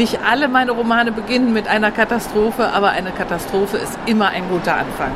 Nicht 0.00 0.18
alle 0.26 0.48
meine 0.48 0.70
Romane 0.70 1.12
beginnen 1.12 1.52
mit 1.52 1.68
einer 1.68 1.90
Katastrophe, 1.90 2.70
aber 2.72 2.88
eine 2.88 3.10
Katastrophe 3.10 3.76
ist 3.76 3.98
immer 4.06 4.28
ein 4.28 4.48
guter 4.48 4.74
Anfang. 4.74 5.10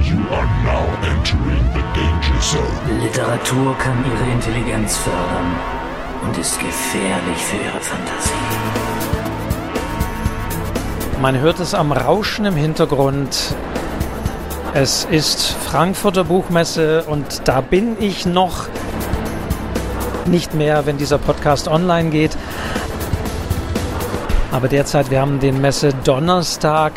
You 0.00 0.18
are 0.32 0.46
now 0.62 0.86
entering 1.02 1.64
the 1.74 1.82
danger 1.92 2.40
zone. 2.40 3.00
Literatur 3.02 3.76
kann 3.78 4.04
ihre 4.04 4.30
Intelligenz 4.30 4.96
fördern 4.98 5.58
und 6.22 6.38
ist 6.38 6.60
gefährlich 6.60 7.36
für 7.38 7.56
ihre 7.56 7.80
Fantasie. 7.80 8.30
Man 11.20 11.40
hört 11.40 11.58
es 11.58 11.74
am 11.74 11.90
Rauschen 11.90 12.44
im 12.44 12.54
Hintergrund. 12.54 13.56
Es 14.72 15.04
ist 15.10 15.50
Frankfurter 15.68 16.22
Buchmesse 16.22 17.02
und 17.08 17.48
da 17.48 17.60
bin 17.60 17.96
ich 17.98 18.24
noch 18.24 18.68
nicht 20.26 20.54
mehr, 20.54 20.86
wenn 20.86 20.96
dieser 20.96 21.18
Podcast 21.18 21.66
online 21.66 22.10
geht. 22.10 22.36
Aber 24.52 24.66
derzeit, 24.66 25.12
wir 25.12 25.20
haben 25.20 25.38
den 25.38 25.60
Messe 25.60 25.92
Donnerstag 26.02 26.92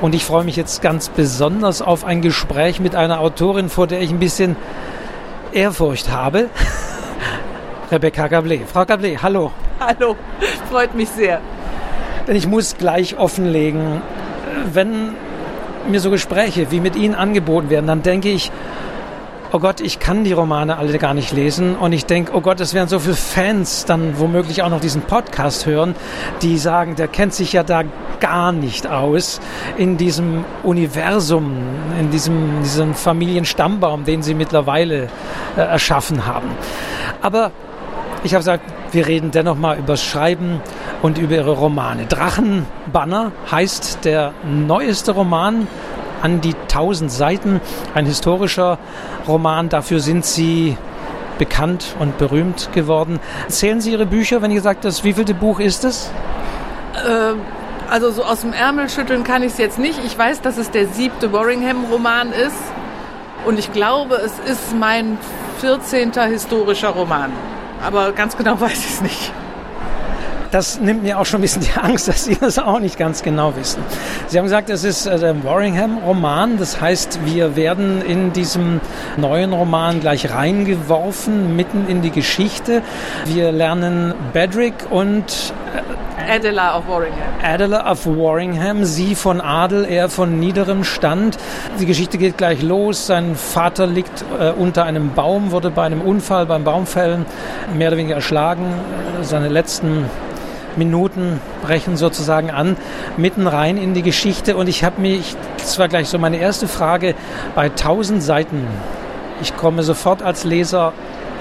und 0.00 0.14
ich 0.14 0.24
freue 0.24 0.44
mich 0.44 0.56
jetzt 0.56 0.80
ganz 0.80 1.10
besonders 1.10 1.82
auf 1.82 2.04
ein 2.04 2.22
Gespräch 2.22 2.80
mit 2.80 2.94
einer 2.94 3.20
Autorin, 3.20 3.68
vor 3.68 3.86
der 3.86 4.00
ich 4.00 4.10
ein 4.10 4.18
bisschen 4.18 4.56
Ehrfurcht 5.52 6.10
habe. 6.10 6.48
Rebecca 7.92 8.24
Gablé. 8.24 8.60
Frau 8.64 8.82
Gablé, 8.82 9.18
hallo. 9.20 9.52
Hallo, 9.80 10.16
freut 10.70 10.94
mich 10.94 11.10
sehr. 11.10 11.40
Denn 12.26 12.36
ich 12.36 12.46
muss 12.46 12.78
gleich 12.78 13.18
offenlegen, 13.18 14.00
wenn 14.72 15.14
mir 15.90 16.00
so 16.00 16.10
Gespräche 16.10 16.70
wie 16.70 16.80
mit 16.80 16.96
Ihnen 16.96 17.14
angeboten 17.14 17.68
werden, 17.68 17.86
dann 17.86 18.02
denke 18.02 18.30
ich, 18.30 18.50
oh 19.52 19.58
Gott, 19.58 19.80
ich 19.80 19.98
kann 19.98 20.24
die 20.24 20.32
Romane 20.32 20.76
alle 20.76 20.98
gar 20.98 21.14
nicht 21.14 21.32
lesen 21.32 21.76
und 21.76 21.92
ich 21.92 22.06
denke, 22.06 22.32
oh 22.34 22.40
Gott, 22.40 22.60
es 22.60 22.74
werden 22.74 22.88
so 22.88 22.98
viele 22.98 23.14
Fans 23.14 23.84
dann 23.84 24.18
womöglich 24.18 24.62
auch 24.62 24.68
noch 24.68 24.80
diesen 24.80 25.02
Podcast 25.02 25.66
hören, 25.66 25.94
die 26.42 26.58
sagen, 26.58 26.96
der 26.96 27.08
kennt 27.08 27.34
sich 27.34 27.52
ja 27.52 27.62
da 27.62 27.82
gar 28.20 28.52
nicht 28.52 28.86
aus 28.86 29.40
in 29.76 29.96
diesem 29.96 30.44
Universum, 30.62 31.56
in 31.98 32.10
diesem, 32.10 32.62
diesem 32.62 32.94
Familienstammbaum, 32.94 34.04
den 34.04 34.22
sie 34.22 34.34
mittlerweile 34.34 35.08
äh, 35.56 35.60
erschaffen 35.60 36.26
haben. 36.26 36.50
Aber 37.22 37.52
ich 38.24 38.34
habe 38.34 38.40
gesagt, 38.40 38.64
wir 38.92 39.06
reden 39.06 39.30
dennoch 39.30 39.56
mal 39.56 39.78
über 39.78 39.96
Schreiben 39.96 40.60
und 41.02 41.18
über 41.18 41.36
ihre 41.36 41.52
Romane. 41.52 42.06
Drachenbanner 42.06 43.32
heißt 43.50 44.04
der 44.04 44.32
neueste 44.44 45.12
Roman 45.12 45.68
an 46.22 46.40
die 46.40 46.54
1000 46.54 47.10
Seiten. 47.10 47.60
Ein 47.94 48.06
historischer 48.06 48.78
Roman. 49.26 49.68
Dafür 49.68 50.00
sind 50.00 50.24
Sie 50.24 50.76
bekannt 51.38 51.94
und 51.98 52.18
berühmt 52.18 52.70
geworden. 52.72 53.20
Zählen 53.48 53.80
Sie 53.80 53.92
Ihre 53.92 54.06
Bücher, 54.06 54.42
wenn 54.42 54.50
ich 54.50 54.56
gesagt 54.56 54.84
habe, 54.84 54.94
wie 55.02 55.12
vielte 55.12 55.34
Buch 55.34 55.60
ist 55.60 55.84
es? 55.84 56.10
Äh, 56.94 57.34
also 57.90 58.10
so 58.10 58.24
aus 58.24 58.40
dem 58.40 58.52
Ärmel 58.52 58.88
schütteln 58.88 59.24
kann 59.24 59.42
ich 59.42 59.52
es 59.52 59.58
jetzt 59.58 59.78
nicht. 59.78 60.00
Ich 60.04 60.18
weiß, 60.18 60.40
dass 60.42 60.58
es 60.58 60.70
der 60.70 60.88
siebte 60.88 61.32
Warringham-Roman 61.32 62.32
ist. 62.32 62.56
Und 63.46 63.58
ich 63.58 63.72
glaube, 63.72 64.16
es 64.16 64.32
ist 64.50 64.74
mein 64.78 65.16
14. 65.60 66.12
historischer 66.28 66.90
Roman. 66.90 67.32
Aber 67.82 68.12
ganz 68.12 68.36
genau 68.36 68.60
weiß 68.60 68.78
ich 68.78 68.90
es 68.90 69.00
nicht 69.00 69.32
das 70.50 70.80
nimmt 70.80 71.02
mir 71.02 71.18
auch 71.18 71.26
schon 71.26 71.40
ein 71.40 71.42
bisschen 71.42 71.62
die 71.62 71.80
Angst, 71.82 72.08
dass 72.08 72.24
Sie 72.24 72.36
das 72.36 72.58
auch 72.58 72.80
nicht 72.80 72.98
ganz 72.98 73.22
genau 73.22 73.54
wissen. 73.56 73.82
Sie 74.28 74.38
haben 74.38 74.44
gesagt, 74.44 74.70
es 74.70 74.84
ist 74.84 75.06
äh, 75.06 75.18
der 75.18 75.44
Warringham-Roman. 75.44 76.58
Das 76.58 76.80
heißt, 76.80 77.20
wir 77.24 77.56
werden 77.56 78.02
in 78.02 78.32
diesem 78.32 78.80
neuen 79.16 79.52
Roman 79.52 80.00
gleich 80.00 80.30
reingeworfen, 80.30 81.56
mitten 81.56 81.86
in 81.88 82.02
die 82.02 82.10
Geschichte. 82.10 82.82
Wir 83.26 83.52
lernen 83.52 84.14
Bedrick 84.32 84.74
und 84.90 85.52
äh, 85.74 86.30
Adela 86.30 86.76
of 86.76 86.88
Warringham. 86.88 87.22
Adela 87.42 87.90
of 87.90 88.06
Warringham, 88.06 88.84
sie 88.84 89.14
von 89.14 89.40
Adel, 89.40 89.86
er 89.88 90.08
von 90.08 90.38
niederem 90.38 90.84
Stand. 90.84 91.38
Die 91.80 91.86
Geschichte 91.86 92.18
geht 92.18 92.36
gleich 92.36 92.62
los. 92.62 93.06
Sein 93.06 93.34
Vater 93.34 93.86
liegt 93.86 94.24
äh, 94.38 94.50
unter 94.50 94.84
einem 94.84 95.14
Baum, 95.14 95.52
wurde 95.52 95.70
bei 95.70 95.84
einem 95.84 96.00
Unfall 96.00 96.46
beim 96.46 96.64
Baumfällen 96.64 97.24
mehr 97.74 97.88
oder 97.88 97.96
weniger 97.96 98.16
erschlagen. 98.16 98.66
Seine 99.22 99.48
letzten 99.48 100.06
Minuten 100.78 101.40
brechen 101.62 101.96
sozusagen 101.96 102.50
an, 102.50 102.76
mitten 103.16 103.46
rein 103.46 103.76
in 103.76 103.94
die 103.94 104.02
Geschichte. 104.02 104.56
Und 104.56 104.68
ich 104.68 104.84
habe 104.84 105.00
mich, 105.00 105.36
das 105.58 105.78
war 105.78 105.88
gleich 105.88 106.08
so 106.08 106.18
meine 106.18 106.38
erste 106.38 106.68
Frage, 106.68 107.14
bei 107.54 107.64
1000 107.66 108.22
Seiten, 108.22 108.66
ich 109.42 109.56
komme 109.56 109.82
sofort 109.82 110.22
als 110.22 110.44
Leser 110.44 110.92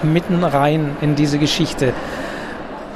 mitten 0.03 0.44
rein 0.44 0.98
in 1.02 1.16
diese 1.16 1.40
Geschichte. 1.40 1.94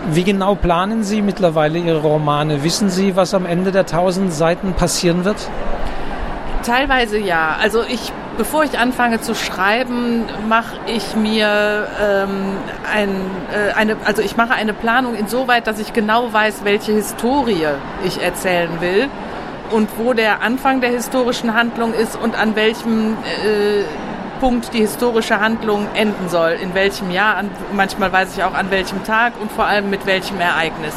Wie 0.10 0.24
genau 0.24 0.56
planen 0.56 1.04
Sie 1.04 1.22
mittlerweile 1.22 1.78
Ihre 1.78 2.02
Romane? 2.02 2.64
Wissen 2.64 2.90
Sie, 2.90 3.16
was 3.16 3.34
am 3.34 3.46
Ende 3.46 3.72
der 3.72 3.82
1000 3.82 4.34
Seiten 4.34 4.74
passieren 4.74 5.26
wird? 5.26 5.38
Teilweise 6.64 7.20
ja. 7.20 7.58
Also 7.62 7.84
ich 7.84 8.12
bevor 8.38 8.64
ich 8.64 8.80
anfange 8.80 9.22
zu 9.22 9.36
schreiben, 9.36 10.26
mache 10.48 10.78
ich 10.88 11.16
mir 11.16 11.88
ähm, 12.02 12.58
ein, 12.92 13.10
äh, 13.52 13.74
eine, 13.74 13.98
also 14.06 14.22
ich 14.22 14.38
mache 14.38 14.54
eine 14.54 14.74
Planung 14.74 15.16
insoweit, 15.16 15.68
dass 15.68 15.80
ich 15.80 15.94
genau 15.94 16.32
weiß, 16.34 16.64
welche 16.64 16.92
Historie 16.92 17.68
ich 18.06 18.22
erzählen 18.22 18.82
will 18.82 19.10
und 19.72 19.90
wo 19.98 20.14
der 20.14 20.42
Anfang 20.42 20.82
der 20.82 20.92
historischen 20.92 21.54
Handlung 21.54 21.94
ist 21.94 22.16
und 22.16 22.38
an 22.38 22.56
welchem 22.56 23.14
äh, 23.14 23.84
Punkt 24.40 24.74
die 24.74 24.80
historische 24.80 25.40
Handlung 25.40 25.88
enden 25.94 26.28
soll, 26.30 26.58
in 26.62 26.74
welchem 26.74 27.12
Jahr, 27.12 27.38
an, 27.38 27.50
manchmal 27.74 28.12
weiß 28.12 28.36
ich 28.36 28.44
auch 28.44 28.56
an 28.56 28.72
welchem 28.72 29.04
Tag 29.04 29.34
und 29.40 29.52
vor 29.52 29.66
allem 29.66 29.90
mit 29.90 30.06
welchem 30.06 30.40
Ereignis. 30.40 30.96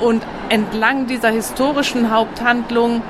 Und 0.00 0.24
entlang 0.48 1.06
dieser 1.06 1.30
historischen 1.30 2.12
Haupthandlung 2.12 3.02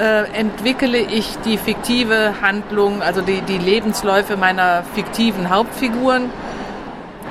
äh, 0.00 0.24
entwickle 0.38 0.98
ich 0.98 1.36
die 1.44 1.58
fiktive 1.58 2.34
Handlung, 2.42 3.02
also 3.02 3.20
die, 3.20 3.40
die 3.42 3.58
Lebensläufe 3.58 4.36
meiner 4.36 4.82
fiktiven 4.94 5.50
Hauptfiguren. 5.50 6.30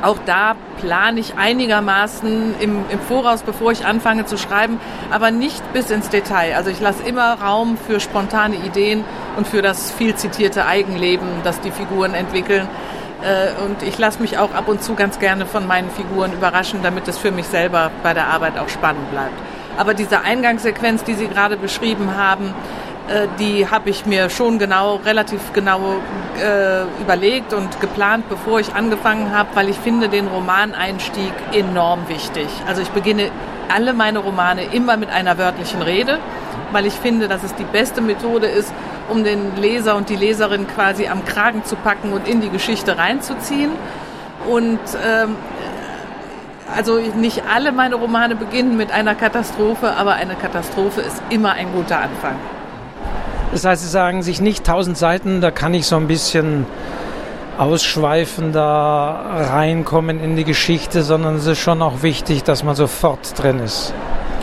Auch 0.01 0.18
da 0.25 0.56
plane 0.81 1.22
ich 1.22 1.38
einigermaßen 1.38 2.56
im, 2.59 2.84
im 2.90 3.00
Voraus, 3.00 3.41
bevor 3.41 3.72
ich 3.72 3.85
anfange 3.85 4.25
zu 4.25 4.38
schreiben, 4.38 4.79
aber 5.12 5.31
nicht 5.31 5.62
bis 5.72 5.90
ins 5.91 6.09
Detail. 6.09 6.56
Also 6.56 6.69
ich 6.69 6.81
lasse 6.81 7.03
immer 7.03 7.35
Raum 7.41 7.78
für 7.78 8.01
spontane 8.01 8.56
Ideen 8.56 9.06
und 9.38 9.47
für 9.47 9.62
das 9.62 9.91
viel 9.91 10.16
zitierte 10.16 10.66
Eigenleben, 10.66 11.28
das 11.45 11.62
die 11.62 11.72
Figuren 11.72 12.13
entwickeln. 12.13 12.68
Äh, 13.24 13.63
und 13.63 13.81
ich 13.81 13.97
lasse 13.97 14.22
mich 14.22 14.38
auch 14.38 14.53
ab 14.53 14.68
und 14.68 14.84
zu 14.84 14.95
ganz 14.95 15.19
gerne 15.19 15.45
von 15.45 15.66
meinen 15.66 15.90
Figuren 15.90 16.34
überraschen, 16.34 16.81
damit 16.84 17.07
es 17.07 17.18
für 17.18 17.31
mich 17.31 17.47
selber 17.47 17.90
bei 18.03 18.13
der 18.13 18.28
Arbeit 18.28 18.59
auch 18.59 18.68
spannend 18.68 19.09
bleibt. 19.12 19.52
Aber 19.78 19.94
diese 19.94 20.22
Eingangssequenz, 20.22 21.03
die 21.03 21.13
Sie 21.13 21.28
gerade 21.28 21.57
beschrieben 21.57 22.16
haben, 22.16 22.53
äh, 23.07 23.28
die 23.39 23.69
habe 23.69 23.89
ich 23.89 24.06
mir 24.06 24.29
schon 24.29 24.59
genau, 24.59 24.95
relativ 24.95 25.51
genau 25.53 25.97
äh, 26.41 26.84
überlegt 27.01 27.53
und 27.53 27.81
geplant, 27.81 28.29
bevor 28.29 28.59
ich 28.59 28.73
angefangen 28.73 29.35
habe, 29.35 29.50
weil 29.56 29.69
ich 29.69 29.78
finde 29.78 30.07
den 30.07 30.28
Romaneinstieg 30.28 31.33
enorm 31.51 32.07
wichtig. 32.07 32.47
Also 32.66 32.81
ich 32.81 32.89
beginne 32.89 33.29
alle 33.73 33.94
meine 33.94 34.19
Romane 34.19 34.63
immer 34.72 34.95
mit 34.97 35.09
einer 35.09 35.38
wörtlichen 35.38 35.81
Rede, 35.81 36.19
weil 36.72 36.85
ich 36.85 36.94
finde, 36.94 37.28
dass 37.28 37.44
es 37.44 37.53
die 37.56 37.66
beste 37.66 38.01
Methode 38.01 38.47
ist, 38.47 38.73
um 39.09 39.23
den 39.23 39.57
Leser 39.57 39.95
und 39.95 40.09
die 40.09 40.16
Leserin 40.16 40.66
quasi 40.67 41.07
am 41.07 41.25
Kragen 41.25 41.66
zu 41.66 41.75
packen 41.75 42.13
und 42.13 42.28
in 42.28 42.39
die 42.39 42.50
Geschichte 42.50 42.97
reinzuziehen. 42.97 43.72
Und 44.50 44.79
ähm, 45.06 45.35
also 46.75 46.97
nicht 46.97 47.44
alle 47.53 47.72
meine 47.72 47.96
Romane 47.96 48.35
beginnen 48.35 48.78
mit 48.78 48.91
einer 48.91 49.16
Katastrophe, 49.16 49.91
aber 49.91 50.13
eine 50.13 50.35
Katastrophe 50.35 51.01
ist 51.01 51.22
immer 51.29 51.53
ein 51.53 51.72
guter 51.74 51.97
Anfang. 51.97 52.35
Das 53.51 53.66
heißt, 53.66 53.84
Sie 53.84 53.90
sagen 53.90 54.24
sich 54.24 54.41
nicht 54.41 54.66
tausend 54.66 54.97
Seiten, 54.97 55.41
da 55.41 55.51
kann 55.51 55.74
ich 55.74 55.85
so 55.85 55.96
ein 55.96 56.07
bisschen 56.07 56.66
ausschweifender 57.57 58.62
reinkommen 58.63 60.19
in 60.19 60.35
die 60.35 60.44
Geschichte, 60.44 61.03
sondern 61.03 61.35
es 61.35 61.46
ist 61.46 61.59
schon 61.59 61.81
auch 61.81 62.01
wichtig, 62.01 62.44
dass 62.44 62.63
man 62.63 62.75
sofort 62.75 63.38
drin 63.41 63.59
ist. 63.59 63.94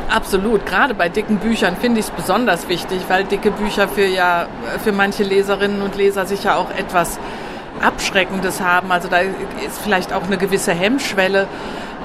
Absolut. 0.08 0.66
Gerade 0.66 0.94
bei 0.94 1.08
dicken 1.08 1.38
Büchern 1.38 1.76
finde 1.76 2.00
ich 2.00 2.06
es 2.06 2.11
besonders 2.11 2.69
wichtig, 2.69 3.00
weil 3.08 3.25
dicke 3.25 3.52
Bücher 3.52 3.88
für 3.88 4.06
ja 4.06 4.46
für 4.82 4.93
manche 4.93 5.23
Leserinnen 5.23 5.82
und 5.82 5.96
Leser 5.96 6.26
sicher 6.26 6.56
auch 6.56 6.70
etwas 6.70 7.19
Abschreckendes 7.82 8.60
haben. 8.60 8.92
Also 8.92 9.08
da 9.08 9.18
ist 9.18 9.78
vielleicht 9.82 10.12
auch 10.12 10.24
eine 10.24 10.36
gewisse 10.36 10.72
Hemmschwelle. 10.72 11.48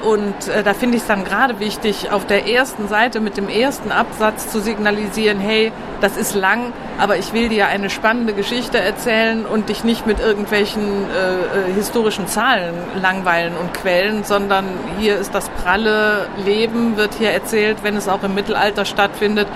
Und 0.02 0.48
äh, 0.48 0.62
da 0.62 0.74
finde 0.74 0.96
ich 0.96 1.02
es 1.02 1.08
dann 1.08 1.24
gerade 1.24 1.58
wichtig, 1.58 2.12
auf 2.12 2.26
der 2.26 2.46
ersten 2.48 2.86
Seite 2.86 3.18
mit 3.20 3.36
dem 3.36 3.48
ersten 3.48 3.90
Absatz 3.90 4.50
zu 4.50 4.60
signalisieren, 4.60 5.40
hey, 5.40 5.72
das 6.00 6.16
ist 6.16 6.34
lang, 6.34 6.72
aber 6.98 7.16
ich 7.16 7.32
will 7.32 7.48
dir 7.48 7.66
eine 7.66 7.88
spannende 7.88 8.34
Geschichte 8.34 8.78
erzählen 8.78 9.46
und 9.46 9.70
dich 9.70 9.84
nicht 9.84 10.06
mit 10.06 10.20
irgendwelchen 10.20 10.82
äh, 10.82 11.70
äh 11.70 11.72
historischen 11.74 12.28
Zahlen 12.28 12.74
langweilen 13.00 13.54
und 13.56 13.72
quälen, 13.72 14.22
sondern 14.22 14.66
hier 14.98 15.16
ist 15.16 15.34
das 15.34 15.48
pralle 15.48 16.28
Leben, 16.44 16.96
wird 16.96 17.14
hier 17.14 17.30
erzählt, 17.30 17.78
wenn 17.82 17.96
es 17.96 18.06
auch 18.06 18.22
im 18.22 18.34
Mittelalter 18.34 18.84
stattfindet 18.84 19.48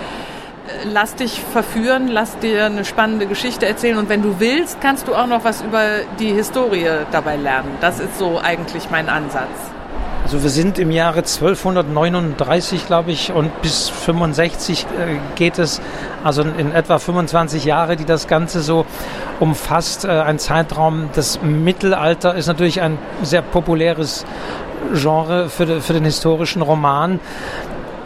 lass 0.85 1.15
dich 1.15 1.41
verführen, 1.41 2.09
lass 2.09 2.39
dir 2.39 2.67
eine 2.67 2.85
spannende 2.85 3.27
Geschichte 3.27 3.67
erzählen 3.67 3.99
und 3.99 4.09
wenn 4.09 4.23
du 4.23 4.41
willst, 4.41 4.81
kannst 4.81 5.09
du 5.09 5.15
auch 5.15 5.27
noch 5.27 5.45
was 5.45 5.63
über 5.63 5.83
die 6.19 6.33
Historie 6.33 6.89
dabei 7.11 7.37
lernen. 7.37 7.71
Das 7.81 8.01
ist 8.01 8.19
so 8.19 8.39
eigentlich 8.39 8.91
mein 8.91 9.09
Ansatz. 9.09 9.49
Also 10.23 10.43
wir 10.43 10.51
sind 10.51 10.79
im 10.79 10.91
Jahre 10.91 11.19
1239, 11.19 12.87
glaube 12.87 13.11
ich, 13.11 13.33
und 13.33 13.63
bis 13.63 13.89
65 13.89 14.85
äh, 14.85 15.17
geht 15.35 15.59
es, 15.59 15.81
also 16.23 16.43
in 16.43 16.73
etwa 16.73 16.99
25 16.99 17.65
Jahre, 17.65 17.97
die 17.97 18.05
das 18.05 18.29
Ganze 18.29 18.61
so 18.61 18.87
umfasst. 19.41 20.05
Äh, 20.05 20.09
ein 20.09 20.39
Zeitraum, 20.39 21.09
das 21.15 21.43
Mittelalter 21.43 22.35
ist 22.35 22.47
natürlich 22.47 22.81
ein 22.81 22.99
sehr 23.23 23.43
populäres 23.43 24.25
Genre 24.95 25.49
für, 25.49 25.81
für 25.81 25.95
den 25.95 26.05
historischen 26.05 26.63
Roman. 26.63 27.19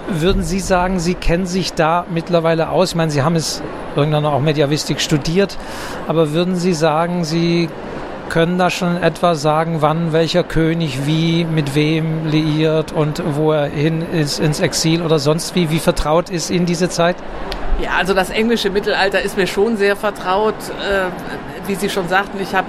Würden 0.09 0.43
Sie 0.43 0.61
sagen, 0.61 1.01
Sie 1.01 1.15
kennen 1.15 1.47
sich 1.47 1.73
da 1.73 2.05
mittlerweile 2.11 2.69
aus? 2.69 2.91
Ich 2.91 2.95
meine, 2.95 3.11
Sie 3.11 3.23
haben 3.23 3.37
es 3.37 3.63
irgendwann 3.97 4.27
auch 4.27 4.41
Mediavistik 4.41 5.01
studiert, 5.01 5.57
aber 6.07 6.33
würden 6.33 6.57
Sie 6.57 6.75
sagen, 6.75 7.25
Sie 7.25 7.71
können 8.29 8.59
da 8.59 8.69
schon 8.69 9.03
etwa 9.03 9.35
sagen, 9.35 9.77
wann 9.81 10.13
welcher 10.13 10.43
König 10.43 11.07
wie 11.07 11.45
mit 11.45 11.75
wem 11.75 12.27
liiert 12.27 12.93
und 12.93 13.23
wo 13.35 13.53
er 13.53 13.67
hin 13.67 14.03
ist 14.13 14.41
ins 14.41 14.61
Exil 14.61 15.03
oder 15.03 15.19
sonst 15.19 15.55
wie? 15.55 15.71
Wie 15.71 15.79
vertraut 15.79 16.31
ist 16.31 16.51
Ihnen 16.51 16.67
diese 16.67 16.89
Zeit? 16.89 17.17
Ja, 17.81 17.91
also 17.99 18.15
das 18.15 18.31
englische 18.31 18.71
Mittelalter 18.71 19.21
ist 19.21 19.37
mir 19.37 19.47
schon 19.47 19.77
sehr 19.77 19.97
vertraut. 19.97 20.55
Äh, 20.55 21.07
wie 21.67 21.75
Sie 21.75 21.89
schon 21.89 22.09
sagten, 22.09 22.39
ich 22.41 22.55
habe 22.55 22.67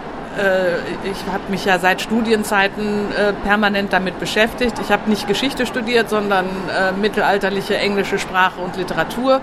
ich 1.04 1.32
habe 1.32 1.44
mich 1.50 1.66
ja 1.66 1.80
seit 1.80 2.02
Studienzeiten 2.02 3.12
äh, 3.12 3.34
permanent 3.34 3.94
damit 3.94 4.20
beschäftigt. 4.20 4.80
Ich 4.80 4.92
habe 4.92 5.10
nicht 5.10 5.28
Geschichte 5.28 5.66
studiert, 5.66 6.10
sondern 6.10 6.46
äh, 6.46 6.92
mittelalterliche 6.92 7.78
englische 7.78 8.20
Sprache 8.20 8.60
und 8.62 8.76
Literatur 8.78 9.42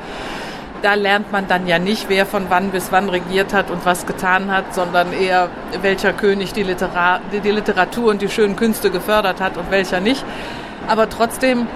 da 0.82 0.94
lernt 0.94 1.32
man 1.32 1.46
dann 1.46 1.66
ja 1.66 1.78
nicht, 1.78 2.08
wer 2.08 2.26
von 2.26 2.46
wann 2.48 2.70
bis 2.70 2.90
wann 2.90 3.08
regiert 3.08 3.54
hat 3.54 3.70
und 3.70 3.86
was 3.86 4.06
getan 4.06 4.50
hat, 4.50 4.74
sondern 4.74 5.12
eher, 5.12 5.48
welcher 5.80 6.12
König 6.12 6.52
die 6.52 6.62
Literatur 6.62 8.10
und 8.10 8.20
die 8.20 8.28
schönen 8.28 8.56
Künste 8.56 8.90
gefördert 8.90 9.40
hat 9.40 9.56
und 9.56 9.70
welcher 9.70 10.00
nicht. 10.00 10.24
Aber 10.88 11.08
trotzdem 11.08 11.68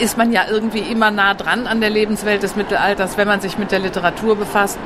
ist 0.00 0.16
man 0.16 0.32
ja 0.32 0.42
irgendwie 0.50 0.80
immer 0.80 1.10
nah 1.10 1.34
dran 1.34 1.66
an 1.66 1.80
der 1.80 1.90
Lebenswelt 1.90 2.42
des 2.42 2.56
Mittelalters, 2.56 3.16
wenn 3.16 3.28
man 3.28 3.40
sich 3.40 3.58
mit 3.58 3.70
der 3.70 3.78
Literatur 3.78 4.36
befasst. 4.36 4.78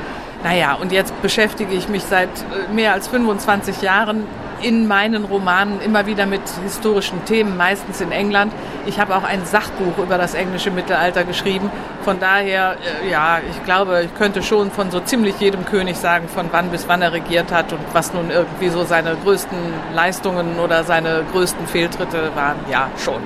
Naja, 0.43 0.77
und 0.79 0.91
jetzt 0.91 1.19
beschäftige 1.21 1.73
ich 1.73 1.89
mich 1.89 2.03
seit 2.03 2.29
äh, 2.29 2.71
mehr 2.73 2.93
als 2.93 3.07
25 3.07 3.81
Jahren 3.81 4.25
in 4.61 4.87
meinen 4.87 5.25
Romanen 5.25 5.81
immer 5.81 6.05
wieder 6.05 6.25
mit 6.25 6.41
historischen 6.63 7.23
Themen, 7.25 7.57
meistens 7.57 8.01
in 8.01 8.11
England. 8.11 8.53
Ich 8.85 8.99
habe 8.99 9.15
auch 9.15 9.23
ein 9.23 9.45
Sachbuch 9.45 9.97
über 9.97 10.17
das 10.17 10.33
englische 10.33 10.71
Mittelalter 10.71 11.23
geschrieben. 11.23 11.71
Von 12.03 12.19
daher, 12.19 12.75
äh, 13.03 13.09
ja, 13.09 13.39
ich 13.49 13.63
glaube, 13.63 14.03
ich 14.05 14.15
könnte 14.15 14.43
schon 14.43 14.71
von 14.71 14.91
so 14.91 14.99
ziemlich 14.99 15.39
jedem 15.39 15.65
König 15.65 15.97
sagen, 15.97 16.27
von 16.27 16.47
wann 16.51 16.69
bis 16.69 16.87
wann 16.87 17.01
er 17.01 17.13
regiert 17.13 17.51
hat 17.51 17.73
und 17.73 17.81
was 17.93 18.13
nun 18.13 18.29
irgendwie 18.29 18.69
so 18.69 18.83
seine 18.83 19.15
größten 19.23 19.57
Leistungen 19.93 20.59
oder 20.59 20.83
seine 20.83 21.23
größten 21.31 21.67
Fehltritte 21.67 22.31
waren. 22.35 22.57
Ja, 22.69 22.89
schon. 23.03 23.21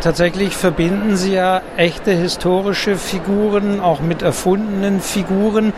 Tatsächlich 0.00 0.56
verbinden 0.56 1.16
Sie 1.16 1.34
ja 1.34 1.60
echte 1.76 2.12
historische 2.12 2.96
Figuren 2.96 3.80
auch 3.80 4.00
mit 4.00 4.22
erfundenen 4.22 5.00
Figuren. 5.00 5.72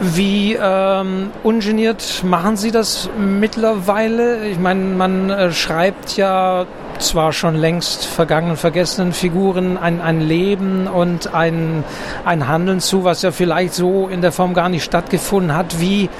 Wie 0.00 0.56
ähm, 0.60 1.30
ungeniert 1.42 2.22
machen 2.24 2.56
Sie 2.56 2.70
das 2.70 3.08
mittlerweile? 3.18 4.46
Ich 4.46 4.58
meine, 4.58 4.80
man 4.80 5.30
äh, 5.30 5.52
schreibt 5.52 6.16
ja 6.16 6.66
zwar 6.98 7.32
schon 7.32 7.56
längst 7.56 8.04
vergangenen, 8.04 8.56
vergessenen 8.56 9.12
Figuren 9.12 9.78
ein, 9.78 10.00
ein 10.00 10.20
Leben 10.20 10.86
und 10.86 11.34
ein, 11.34 11.84
ein 12.24 12.48
Handeln 12.48 12.80
zu, 12.80 13.02
was 13.02 13.22
ja 13.22 13.30
vielleicht 13.30 13.74
so 13.74 14.08
in 14.08 14.20
der 14.20 14.30
Form 14.30 14.52
gar 14.52 14.68
nicht 14.68 14.84
stattgefunden 14.84 15.56
hat. 15.56 15.80
Wie 15.80 16.10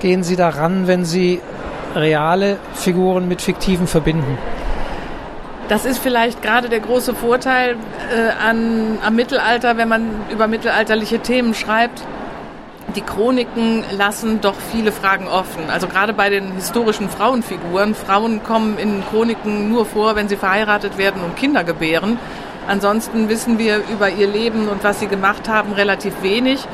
gehen 0.00 0.22
Sie 0.22 0.36
daran, 0.36 0.86
wenn 0.86 1.04
Sie 1.04 1.40
reale 1.94 2.58
Figuren 2.74 3.28
mit 3.28 3.40
fiktiven 3.40 3.86
verbinden? 3.86 4.36
Das 5.68 5.84
ist 5.84 5.98
vielleicht 5.98 6.42
gerade 6.42 6.68
der 6.68 6.80
große 6.80 7.14
Vorteil 7.14 7.76
äh, 8.14 8.30
an, 8.46 8.98
am 9.04 9.16
Mittelalter, 9.16 9.76
wenn 9.76 9.88
man 9.88 10.24
über 10.30 10.46
mittelalterliche 10.46 11.18
Themen 11.20 11.54
schreibt 11.54 12.02
die 12.96 13.00
Chroniken 13.02 13.84
lassen 13.90 14.40
doch 14.40 14.54
viele 14.72 14.90
Fragen 14.90 15.28
offen. 15.28 15.68
Also 15.70 15.86
gerade 15.86 16.12
bei 16.12 16.30
den 16.30 16.52
historischen 16.52 17.08
Frauenfiguren. 17.08 17.94
Frauen 17.94 18.42
kommen 18.42 18.78
in 18.78 19.02
Chroniken 19.10 19.70
nur 19.70 19.84
vor, 19.86 20.16
wenn 20.16 20.28
sie 20.28 20.36
verheiratet 20.36 20.96
werden 20.96 21.22
und 21.22 21.36
Kinder 21.36 21.64
gebären. 21.64 22.18
Ansonsten 22.66 23.28
wissen 23.28 23.58
wir 23.58 23.82
über 23.92 24.10
ihr 24.10 24.26
Leben 24.26 24.68
und 24.68 24.82
was 24.82 25.00
sie 25.00 25.06
gemacht 25.06 25.48
haben 25.48 25.72
relativ 25.72 26.22
wenig. 26.22 26.66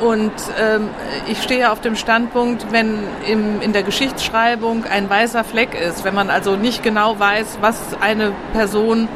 Und 0.00 0.32
ähm, 0.60 0.90
ich 1.26 1.42
stehe 1.42 1.72
auf 1.72 1.80
dem 1.80 1.96
Standpunkt, 1.96 2.66
wenn 2.70 2.98
im, 3.26 3.62
in 3.62 3.72
der 3.72 3.82
Geschichtsschreibung 3.82 4.84
ein 4.84 5.08
weißer 5.08 5.42
Fleck 5.42 5.74
ist, 5.74 6.04
wenn 6.04 6.14
man 6.14 6.28
also 6.28 6.56
nicht 6.56 6.82
genau 6.82 7.18
weiß, 7.18 7.58
was 7.62 7.78
eine 8.00 8.32
Person 8.52 9.08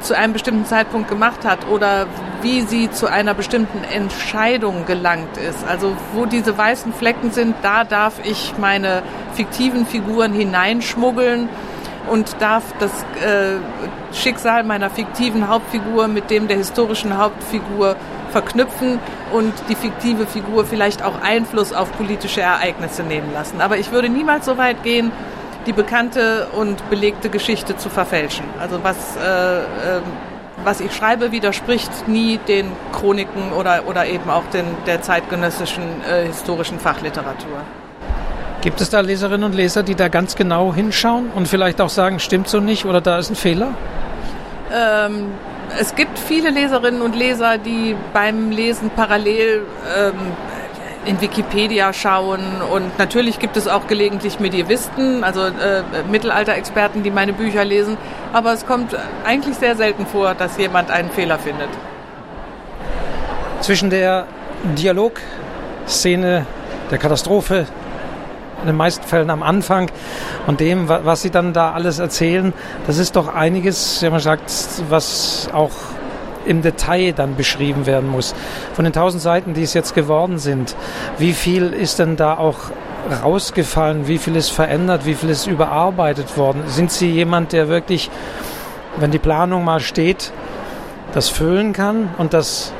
zu 0.00 0.16
einem 0.16 0.32
bestimmten 0.32 0.64
Zeitpunkt 0.64 1.08
gemacht 1.08 1.44
hat 1.44 1.68
oder 1.68 2.06
wie 2.42 2.62
sie 2.62 2.90
zu 2.90 3.06
einer 3.06 3.34
bestimmten 3.34 3.84
Entscheidung 3.84 4.86
gelangt 4.86 5.36
ist. 5.36 5.66
Also 5.66 5.94
wo 6.14 6.26
diese 6.26 6.56
weißen 6.56 6.92
Flecken 6.92 7.30
sind, 7.30 7.54
da 7.62 7.84
darf 7.84 8.14
ich 8.24 8.54
meine 8.58 9.02
fiktiven 9.34 9.86
Figuren 9.86 10.32
hineinschmuggeln 10.32 11.48
und 12.10 12.36
darf 12.40 12.64
das 12.78 12.90
äh, 13.22 13.56
Schicksal 14.12 14.64
meiner 14.64 14.90
fiktiven 14.90 15.48
Hauptfigur 15.48 16.08
mit 16.08 16.30
dem 16.30 16.48
der 16.48 16.58
historischen 16.58 17.16
Hauptfigur 17.16 17.96
verknüpfen 18.34 18.98
und 19.32 19.52
die 19.68 19.76
fiktive 19.76 20.26
Figur 20.26 20.64
vielleicht 20.64 21.04
auch 21.04 21.22
Einfluss 21.22 21.72
auf 21.72 21.92
politische 21.92 22.40
Ereignisse 22.40 23.04
nehmen 23.04 23.32
lassen. 23.32 23.60
Aber 23.60 23.78
ich 23.78 23.92
würde 23.92 24.08
niemals 24.08 24.44
so 24.44 24.58
weit 24.58 24.82
gehen, 24.82 25.12
die 25.66 25.72
bekannte 25.72 26.48
und 26.58 26.90
belegte 26.90 27.30
Geschichte 27.30 27.76
zu 27.76 27.88
verfälschen. 27.88 28.44
Also 28.58 28.80
was, 28.82 28.96
äh, 29.16 29.58
äh, 29.58 29.62
was 30.64 30.80
ich 30.80 30.92
schreibe, 30.92 31.30
widerspricht 31.30 32.08
nie 32.08 32.38
den 32.38 32.72
Chroniken 32.92 33.52
oder, 33.52 33.84
oder 33.86 34.04
eben 34.06 34.28
auch 34.28 34.46
den, 34.52 34.64
der 34.84 35.00
zeitgenössischen 35.00 35.84
äh, 35.84 36.26
historischen 36.26 36.80
Fachliteratur. 36.80 37.58
Gibt 38.62 38.80
es 38.80 38.90
da 38.90 38.98
Leserinnen 39.00 39.44
und 39.44 39.54
Leser, 39.54 39.84
die 39.84 39.94
da 39.94 40.08
ganz 40.08 40.34
genau 40.34 40.74
hinschauen 40.74 41.30
und 41.36 41.46
vielleicht 41.46 41.80
auch 41.80 41.88
sagen, 41.88 42.18
stimmt 42.18 42.48
so 42.48 42.58
nicht 42.58 42.84
oder 42.84 43.00
da 43.00 43.18
ist 43.18 43.30
ein 43.30 43.36
Fehler? 43.36 43.74
Ähm, 44.74 45.28
es 45.78 45.94
gibt 45.94 46.18
viele 46.18 46.50
Leserinnen 46.50 47.02
und 47.02 47.14
Leser, 47.14 47.58
die 47.58 47.96
beim 48.12 48.50
Lesen 48.50 48.90
parallel 48.90 49.62
ähm, 49.96 50.14
in 51.06 51.20
Wikipedia 51.20 51.92
schauen 51.92 52.40
und 52.72 52.98
natürlich 52.98 53.38
gibt 53.38 53.56
es 53.56 53.68
auch 53.68 53.86
gelegentlich 53.86 54.40
Medievisten, 54.40 55.22
also 55.22 55.42
äh, 55.42 55.82
Mittelalterexperten, 56.10 57.02
die 57.02 57.10
meine 57.10 57.32
Bücher 57.32 57.64
lesen, 57.64 57.96
aber 58.32 58.52
es 58.52 58.64
kommt 58.64 58.96
eigentlich 59.24 59.56
sehr 59.56 59.76
selten 59.76 60.06
vor, 60.06 60.34
dass 60.34 60.56
jemand 60.56 60.90
einen 60.90 61.10
Fehler 61.10 61.38
findet. 61.38 61.68
Zwischen 63.60 63.90
der 63.90 64.26
Dialogszene, 64.76 66.46
der 66.90 66.98
Katastrophe, 66.98 67.66
in 68.64 68.68
den 68.68 68.76
meisten 68.76 69.04
Fällen 69.06 69.28
am 69.28 69.42
Anfang 69.42 69.90
und 70.46 70.60
dem, 70.60 70.88
was 70.88 71.22
Sie 71.22 71.30
dann 71.30 71.52
da 71.52 71.72
alles 71.72 71.98
erzählen, 71.98 72.54
das 72.86 72.98
ist 72.98 73.14
doch 73.16 73.32
einiges, 73.32 74.02
wie 74.02 74.08
man 74.08 74.20
sagt, 74.20 74.50
was 74.88 75.48
auch 75.52 75.70
im 76.46 76.62
Detail 76.62 77.12
dann 77.12 77.36
beschrieben 77.36 77.86
werden 77.86 78.08
muss. 78.10 78.34
Von 78.74 78.84
den 78.84 78.92
tausend 78.92 79.22
Seiten, 79.22 79.54
die 79.54 79.62
es 79.62 79.74
jetzt 79.74 79.94
geworden 79.94 80.38
sind, 80.38 80.74
wie 81.18 81.32
viel 81.32 81.72
ist 81.72 81.98
denn 81.98 82.16
da 82.16 82.36
auch 82.38 82.56
rausgefallen? 83.22 84.08
Wie 84.08 84.18
viel 84.18 84.36
ist 84.36 84.50
verändert? 84.50 85.04
Wie 85.04 85.14
viel 85.14 85.30
ist 85.30 85.46
überarbeitet 85.46 86.36
worden? 86.38 86.62
Sind 86.66 86.90
Sie 86.90 87.10
jemand, 87.10 87.52
der 87.52 87.68
wirklich, 87.68 88.10
wenn 88.96 89.10
die 89.10 89.18
Planung 89.18 89.64
mal 89.64 89.80
steht, 89.80 90.32
das 91.12 91.28
füllen 91.28 91.72
kann 91.72 92.10
und 92.16 92.32
das 92.32 92.72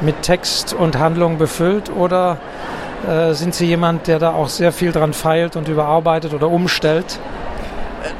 mit 0.00 0.22
Text 0.22 0.72
und 0.72 0.98
Handlung 0.98 1.38
befüllt? 1.38 1.90
Oder 1.90 2.38
äh, 3.08 3.32
sind 3.34 3.54
Sie 3.54 3.66
jemand, 3.66 4.06
der 4.06 4.18
da 4.18 4.32
auch 4.32 4.48
sehr 4.48 4.72
viel 4.72 4.92
dran 4.92 5.12
feilt 5.12 5.56
und 5.56 5.68
überarbeitet 5.68 6.34
oder 6.34 6.48
umstellt? 6.48 7.18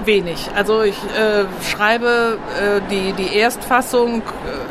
Wenig. 0.04 0.50
Also 0.54 0.82
ich 0.82 0.96
äh, 0.96 1.44
schreibe 1.64 2.38
äh, 2.58 2.80
die, 2.90 3.12
die 3.12 3.34
Erstfassung 3.36 4.22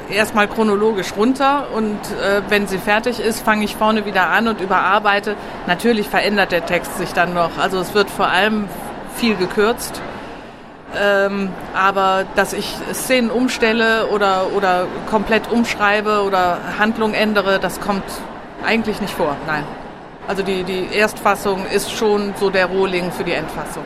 äh, 0.09 0.15
erstmal 0.15 0.47
chronologisch 0.47 1.13
runter 1.17 1.67
und 1.75 1.95
äh, 1.95 2.41
wenn 2.49 2.67
sie 2.67 2.77
fertig 2.77 3.19
ist, 3.19 3.39
fange 3.39 3.65
ich 3.65 3.75
vorne 3.75 4.05
wieder 4.05 4.29
an 4.29 4.47
und 4.47 4.61
überarbeite. 4.61 5.35
Natürlich 5.67 6.09
verändert 6.09 6.51
der 6.51 6.65
Text 6.65 6.97
sich 6.97 7.13
dann 7.13 7.33
noch. 7.33 7.57
Also 7.57 7.79
es 7.79 7.93
wird 7.93 8.09
vor 8.09 8.27
allem 8.27 8.67
viel 9.15 9.35
gekürzt. 9.35 10.01
Ähm, 10.99 11.49
aber 11.75 12.25
dass 12.35 12.53
ich 12.53 12.75
Szenen 12.93 13.29
umstelle 13.29 14.07
oder, 14.07 14.47
oder 14.55 14.87
komplett 15.09 15.51
umschreibe 15.51 16.23
oder 16.23 16.57
Handlung 16.79 17.13
ändere, 17.13 17.59
das 17.59 17.79
kommt 17.79 18.03
eigentlich 18.65 18.99
nicht 18.99 19.13
vor. 19.13 19.35
Nein. 19.45 19.63
Also 20.29 20.43
die, 20.43 20.63
die 20.63 20.89
Erstfassung 20.93 21.65
ist 21.65 21.91
schon 21.91 22.35
so 22.39 22.51
der 22.51 22.67
Rohling 22.67 23.11
für 23.11 23.23
die 23.23 23.31
Endfassung. 23.31 23.81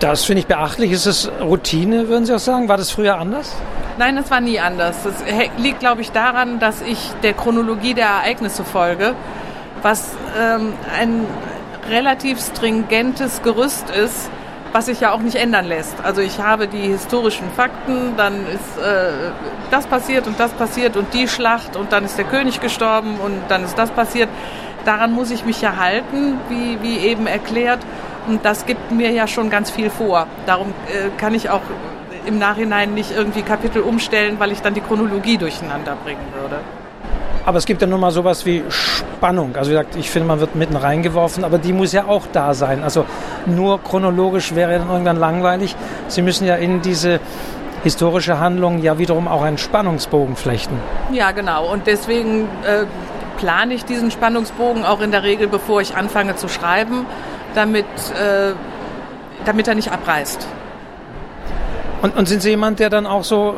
Das 0.00 0.24
finde 0.24 0.40
ich 0.40 0.46
beachtlich. 0.46 0.90
Ist 0.92 1.04
es 1.04 1.30
Routine, 1.42 2.08
würden 2.08 2.24
Sie 2.24 2.34
auch 2.34 2.38
sagen? 2.38 2.70
War 2.70 2.78
das 2.78 2.90
früher 2.90 3.18
anders? 3.18 3.54
Nein, 3.98 4.16
es 4.16 4.30
war 4.30 4.40
nie 4.40 4.58
anders. 4.58 4.96
Das 5.04 5.16
liegt, 5.58 5.80
glaube 5.80 6.00
ich, 6.00 6.10
daran, 6.10 6.58
dass 6.58 6.80
ich 6.80 7.10
der 7.22 7.34
Chronologie 7.34 7.92
der 7.92 8.06
Ereignisse 8.06 8.64
folge, 8.64 9.14
was 9.82 10.14
ähm, 10.40 10.72
ein 10.98 11.26
relativ 11.90 12.40
stringentes 12.40 13.42
Gerüst 13.42 13.90
ist, 13.90 14.30
was 14.72 14.86
sich 14.86 15.00
ja 15.00 15.12
auch 15.12 15.20
nicht 15.20 15.36
ändern 15.36 15.66
lässt. 15.66 15.96
Also 16.02 16.22
ich 16.22 16.38
habe 16.38 16.66
die 16.66 16.88
historischen 16.88 17.50
Fakten, 17.54 18.16
dann 18.16 18.46
ist 18.46 18.82
äh, 18.82 19.10
das 19.72 19.86
passiert 19.86 20.26
und 20.26 20.38
das 20.38 20.52
passiert 20.52 20.96
und 20.96 21.14
die 21.14 21.26
Schlacht 21.26 21.76
und 21.76 21.92
dann 21.92 22.04
ist 22.04 22.18
der 22.18 22.26
König 22.26 22.60
gestorben 22.60 23.16
und 23.24 23.40
dann 23.48 23.64
ist 23.64 23.78
das 23.78 23.90
passiert. 23.90 24.28
Daran 24.84 25.12
muss 25.12 25.30
ich 25.30 25.44
mich 25.44 25.62
ja 25.62 25.76
halten, 25.76 26.38
wie, 26.48 26.78
wie 26.82 26.98
eben 26.98 27.26
erklärt. 27.26 27.80
Und 28.26 28.44
das 28.44 28.66
gibt 28.66 28.90
mir 28.92 29.10
ja 29.10 29.26
schon 29.26 29.48
ganz 29.50 29.70
viel 29.70 29.90
vor. 29.90 30.26
Darum 30.46 30.68
äh, 30.88 31.08
kann 31.18 31.34
ich 31.34 31.50
auch 31.50 31.62
im 32.26 32.38
Nachhinein 32.38 32.94
nicht 32.94 33.12
irgendwie 33.16 33.42
Kapitel 33.42 33.82
umstellen, 33.82 34.36
weil 34.38 34.52
ich 34.52 34.60
dann 34.60 34.74
die 34.74 34.80
Chronologie 34.80 35.38
durcheinander 35.38 35.96
bringen 36.04 36.26
würde. 36.40 36.58
Aber 37.44 37.58
es 37.58 37.66
gibt 37.66 37.80
ja 37.80 37.88
nun 37.88 37.98
mal 37.98 38.12
sowas 38.12 38.46
wie 38.46 38.62
Spannung. 38.68 39.56
Also 39.56 39.70
wie 39.70 39.74
gesagt, 39.74 39.96
ich 39.96 40.10
finde, 40.10 40.28
man 40.28 40.38
wird 40.38 40.54
mitten 40.54 40.76
reingeworfen, 40.76 41.44
aber 41.44 41.58
die 41.58 41.72
muss 41.72 41.92
ja 41.92 42.04
auch 42.06 42.22
da 42.32 42.54
sein. 42.54 42.84
Also 42.84 43.04
nur 43.46 43.82
chronologisch 43.82 44.54
wäre 44.54 44.78
dann 44.78 44.88
irgendwann 44.88 45.16
langweilig. 45.16 45.74
Sie 46.06 46.22
müssen 46.22 46.46
ja 46.46 46.54
in 46.54 46.82
diese 46.82 47.18
historische 47.82 48.38
Handlung 48.38 48.80
ja 48.82 48.98
wiederum 48.98 49.28
auch 49.28 49.42
einen 49.42 49.58
Spannungsbogen 49.58 50.36
flechten. 50.36 50.78
Ja, 51.12 51.32
genau. 51.32 51.70
Und 51.70 51.86
deswegen 51.86 52.48
äh, 52.64 52.84
plane 53.38 53.74
ich 53.74 53.84
diesen 53.84 54.10
Spannungsbogen 54.10 54.84
auch 54.84 55.00
in 55.00 55.10
der 55.10 55.22
Regel, 55.22 55.48
bevor 55.48 55.80
ich 55.80 55.96
anfange 55.96 56.36
zu 56.36 56.48
schreiben, 56.48 57.06
damit, 57.54 57.86
äh, 57.86 58.52
damit 59.44 59.68
er 59.68 59.74
nicht 59.74 59.90
abreißt. 59.90 60.46
Und, 62.02 62.16
und 62.16 62.26
sind 62.26 62.42
Sie 62.42 62.50
jemand, 62.50 62.78
der 62.78 62.90
dann 62.90 63.06
auch 63.06 63.24
so, 63.24 63.54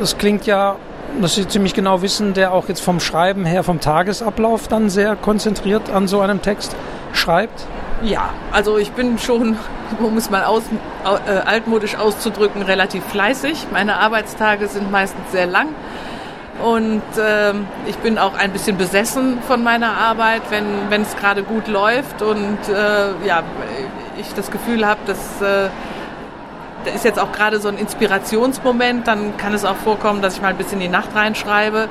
das 0.00 0.18
klingt 0.18 0.46
ja 0.46 0.76
dass 1.20 1.34
Sie 1.34 1.48
ziemlich 1.48 1.74
genau 1.74 2.02
wissen, 2.02 2.34
der 2.34 2.52
auch 2.52 2.68
jetzt 2.68 2.80
vom 2.80 3.00
Schreiben 3.00 3.44
her, 3.44 3.62
vom 3.62 3.80
Tagesablauf 3.80 4.68
dann 4.68 4.90
sehr 4.90 5.16
konzentriert 5.16 5.90
an 5.90 6.06
so 6.06 6.20
einem 6.20 6.42
Text 6.42 6.76
schreibt? 7.12 7.66
Ja, 8.02 8.30
also 8.52 8.78
ich 8.78 8.92
bin 8.92 9.18
schon, 9.18 9.56
um 9.98 10.16
es 10.16 10.30
mal 10.30 10.44
aus, 10.44 10.62
äh, 11.04 11.30
altmodisch 11.30 11.96
auszudrücken, 11.96 12.62
relativ 12.62 13.04
fleißig. 13.04 13.66
Meine 13.72 13.96
Arbeitstage 13.96 14.68
sind 14.68 14.90
meistens 14.90 15.32
sehr 15.32 15.46
lang. 15.46 15.68
Und 16.62 17.02
äh, 17.16 17.54
ich 17.86 17.96
bin 17.98 18.18
auch 18.18 18.34
ein 18.34 18.52
bisschen 18.52 18.76
besessen 18.76 19.38
von 19.42 19.62
meiner 19.64 19.96
Arbeit, 19.96 20.42
wenn 20.50 21.02
es 21.02 21.16
gerade 21.16 21.42
gut 21.42 21.68
läuft 21.68 22.22
und 22.22 22.58
äh, 22.68 23.26
ja, 23.26 23.42
ich 24.18 24.34
das 24.34 24.50
Gefühl 24.50 24.84
habe, 24.84 25.00
dass 25.06 25.40
äh, 25.40 25.68
da 26.84 26.90
ist 26.92 27.04
jetzt 27.04 27.18
auch 27.18 27.32
gerade 27.32 27.60
so 27.60 27.68
ein 27.68 27.78
Inspirationsmoment, 27.78 29.06
dann 29.06 29.36
kann 29.36 29.54
es 29.54 29.64
auch 29.64 29.76
vorkommen, 29.76 30.22
dass 30.22 30.36
ich 30.36 30.42
mal 30.42 30.48
ein 30.48 30.56
bisschen 30.56 30.80
die 30.80 30.88
Nacht 30.88 31.14
reinschreibe. 31.14 31.88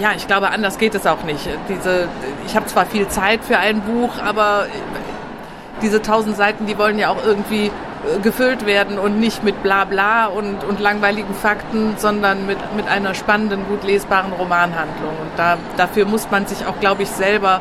Ja, 0.00 0.12
ich 0.16 0.26
glaube, 0.26 0.50
anders 0.50 0.78
geht 0.78 0.94
es 0.94 1.06
auch 1.06 1.22
nicht. 1.24 1.48
Diese, 1.68 2.08
ich 2.46 2.56
habe 2.56 2.66
zwar 2.66 2.86
viel 2.86 3.08
Zeit 3.08 3.44
für 3.44 3.58
ein 3.58 3.82
Buch, 3.82 4.10
aber 4.24 4.66
diese 5.82 6.00
tausend 6.00 6.36
Seiten, 6.36 6.66
die 6.66 6.78
wollen 6.78 6.98
ja 6.98 7.10
auch 7.10 7.24
irgendwie 7.24 7.66
äh, 7.66 8.18
gefüllt 8.22 8.64
werden 8.66 8.98
und 8.98 9.20
nicht 9.20 9.44
mit 9.44 9.62
Blabla 9.62 10.26
und, 10.26 10.64
und 10.64 10.80
langweiligen 10.80 11.34
Fakten, 11.34 11.94
sondern 11.98 12.46
mit, 12.46 12.58
mit 12.74 12.88
einer 12.88 13.14
spannenden, 13.14 13.66
gut 13.66 13.84
lesbaren 13.84 14.32
Romanhandlung. 14.32 15.10
Und 15.10 15.30
da, 15.36 15.58
dafür 15.76 16.06
muss 16.06 16.30
man 16.30 16.46
sich 16.46 16.66
auch, 16.66 16.80
glaube 16.80 17.02
ich, 17.02 17.10
selber 17.10 17.60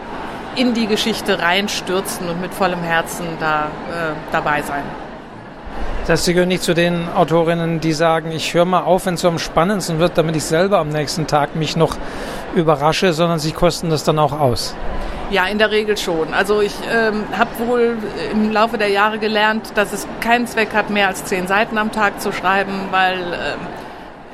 in 0.55 0.73
die 0.73 0.87
Geschichte 0.87 1.39
reinstürzen 1.39 2.29
und 2.29 2.41
mit 2.41 2.53
vollem 2.53 2.81
Herzen 2.81 3.25
da 3.39 3.65
äh, 3.65 4.13
dabei 4.31 4.61
sein. 4.61 4.83
Das 6.07 6.25
gehören 6.25 6.47
nicht 6.47 6.63
zu 6.63 6.73
den 6.73 7.07
Autorinnen, 7.09 7.79
die 7.79 7.93
sagen, 7.93 8.31
ich 8.31 8.53
höre 8.53 8.65
mal 8.65 8.81
auf, 8.81 9.05
wenn 9.05 9.13
es 9.13 9.21
so 9.21 9.27
am 9.27 9.37
spannendsten 9.37 9.99
wird, 9.99 10.17
damit 10.17 10.35
ich 10.35 10.43
selber 10.43 10.79
am 10.79 10.89
nächsten 10.89 11.27
Tag 11.27 11.55
mich 11.55 11.77
noch 11.77 11.95
überrasche, 12.55 13.13
sondern 13.13 13.37
Sie 13.37 13.51
kosten 13.51 13.89
das 13.89 14.03
dann 14.03 14.17
auch 14.17 14.37
aus. 14.37 14.75
Ja, 15.29 15.45
in 15.45 15.59
der 15.59 15.71
Regel 15.71 15.97
schon. 15.97 16.33
Also 16.33 16.61
ich 16.61 16.73
ähm, 16.91 17.23
habe 17.37 17.51
wohl 17.67 17.97
im 18.33 18.51
Laufe 18.51 18.77
der 18.77 18.89
Jahre 18.89 19.19
gelernt, 19.19 19.71
dass 19.75 19.93
es 19.93 20.07
keinen 20.19 20.47
Zweck 20.47 20.73
hat, 20.73 20.89
mehr 20.89 21.07
als 21.07 21.23
zehn 21.23 21.47
Seiten 21.47 21.77
am 21.77 21.91
Tag 21.91 22.19
zu 22.19 22.33
schreiben, 22.33 22.73
weil 22.89 23.19
ähm, 23.19 23.59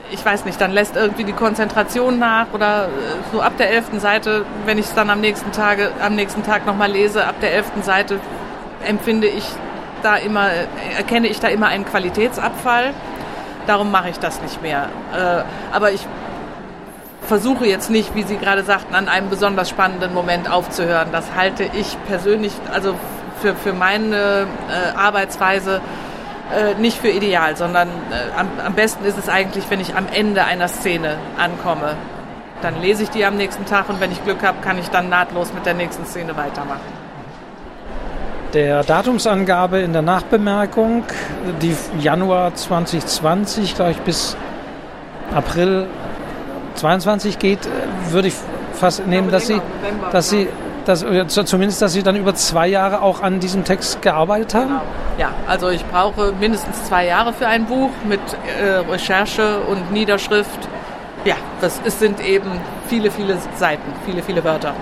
ich 0.09 0.25
weiß 0.25 0.45
nicht, 0.45 0.59
dann 0.59 0.71
lässt 0.71 0.95
irgendwie 0.95 1.25
die 1.25 1.33
Konzentration 1.33 2.17
nach 2.17 2.47
oder 2.53 2.85
äh, 2.85 2.89
so 3.31 3.41
ab 3.41 3.53
der 3.59 3.69
elften 3.71 3.99
Seite, 3.99 4.45
wenn 4.65 4.77
ich 4.77 4.85
es 4.85 4.93
dann 4.95 5.09
am 5.09 5.19
nächsten 5.19 5.51
Tage, 5.51 5.91
am 6.01 6.15
nächsten 6.15 6.43
Tag 6.43 6.65
nochmal 6.65 6.89
lese, 6.89 7.25
ab 7.25 7.35
der 7.41 7.53
elften 7.53 7.83
Seite 7.83 8.19
empfinde 8.83 9.27
ich 9.27 9.43
da 10.07 10.15
immer, 10.15 10.49
erkenne 10.97 11.27
ich 11.27 11.39
da 11.39 11.49
immer 11.49 11.67
einen 11.67 11.85
Qualitätsabfall. 11.85 12.93
Darum 13.67 13.91
mache 13.91 14.09
ich 14.09 14.19
das 14.19 14.41
nicht 14.41 14.61
mehr. 14.61 14.87
Äh, 15.13 15.43
aber 15.75 15.91
ich 15.91 16.07
versuche 17.27 17.65
jetzt 17.65 17.89
nicht, 17.89 18.15
wie 18.15 18.23
Sie 18.23 18.37
gerade 18.37 18.63
sagten, 18.63 18.95
an 18.95 19.09
einem 19.09 19.29
besonders 19.29 19.69
spannenden 19.69 20.13
Moment 20.13 20.49
aufzuhören. 20.49 21.09
Das 21.11 21.25
halte 21.35 21.65
ich 21.73 21.97
persönlich, 22.07 22.53
also 22.71 22.95
für, 23.41 23.53
für 23.53 23.73
meine 23.73 24.47
äh, 24.69 24.97
Arbeitsweise 24.97 25.81
äh, 26.55 26.79
nicht 26.79 26.97
für 26.97 27.09
ideal, 27.09 27.57
sondern 27.57 27.89
am, 28.37 28.47
am 28.65 28.73
besten 28.73 29.03
ist 29.03 29.17
es 29.17 29.27
eigentlich, 29.27 29.65
wenn 29.69 29.81
ich 29.81 29.95
am 29.95 30.07
Ende 30.13 30.45
einer 30.45 30.69
Szene 30.69 31.17
ankomme. 31.37 31.95
Dann 32.61 32.81
lese 32.81 33.03
ich 33.03 33.09
die 33.09 33.25
am 33.25 33.35
nächsten 33.35 33.65
Tag 33.65 33.89
und 33.89 33.99
wenn 33.99 34.13
ich 34.13 34.23
Glück 34.23 34.41
habe, 34.41 34.59
kann 34.61 34.79
ich 34.79 34.89
dann 34.89 35.09
nahtlos 35.09 35.53
mit 35.53 35.65
der 35.65 35.73
nächsten 35.73 36.05
Szene 36.05 36.37
weitermachen 36.37 36.96
der 38.53 38.83
Datumsangabe 38.83 39.79
in 39.79 39.93
der 39.93 40.01
Nachbemerkung, 40.01 41.03
die 41.61 41.75
Januar 41.99 42.55
2020, 42.55 43.75
glaube 43.75 43.91
ich, 43.91 44.01
bis 44.01 44.37
April 45.33 45.87
22 46.75 47.39
geht, 47.39 47.59
würde 48.09 48.29
ich 48.29 48.35
fast 48.73 49.05
nehmen, 49.05 49.31
dass 49.31 49.47
Sie, 49.47 49.61
dass 50.11 50.29
Sie, 50.29 50.47
dass, 50.85 51.03
zumindest, 51.45 51.81
dass 51.81 51.93
Sie 51.93 52.03
dann 52.03 52.15
über 52.15 52.35
zwei 52.35 52.67
Jahre 52.67 53.01
auch 53.01 53.21
an 53.21 53.39
diesem 53.39 53.63
Text 53.63 54.01
gearbeitet 54.01 54.53
haben? 54.53 54.67
Genau. 54.67 54.81
Ja, 55.17 55.31
also 55.47 55.69
ich 55.69 55.83
brauche 55.85 56.31
mindestens 56.39 56.83
zwei 56.85 57.07
Jahre 57.07 57.33
für 57.33 57.47
ein 57.47 57.65
Buch 57.65 57.89
mit 58.07 58.19
äh, 58.61 58.89
Recherche 58.89 59.59
und 59.61 59.91
Niederschrift. 59.91 60.69
Ja, 61.25 61.35
das 61.59 61.81
ist, 61.83 61.99
sind 61.99 62.23
eben 62.23 62.51
viele, 62.87 63.09
viele 63.11 63.37
Seiten, 63.55 63.91
viele, 64.05 64.21
viele 64.21 64.43
Wörter. 64.43 64.73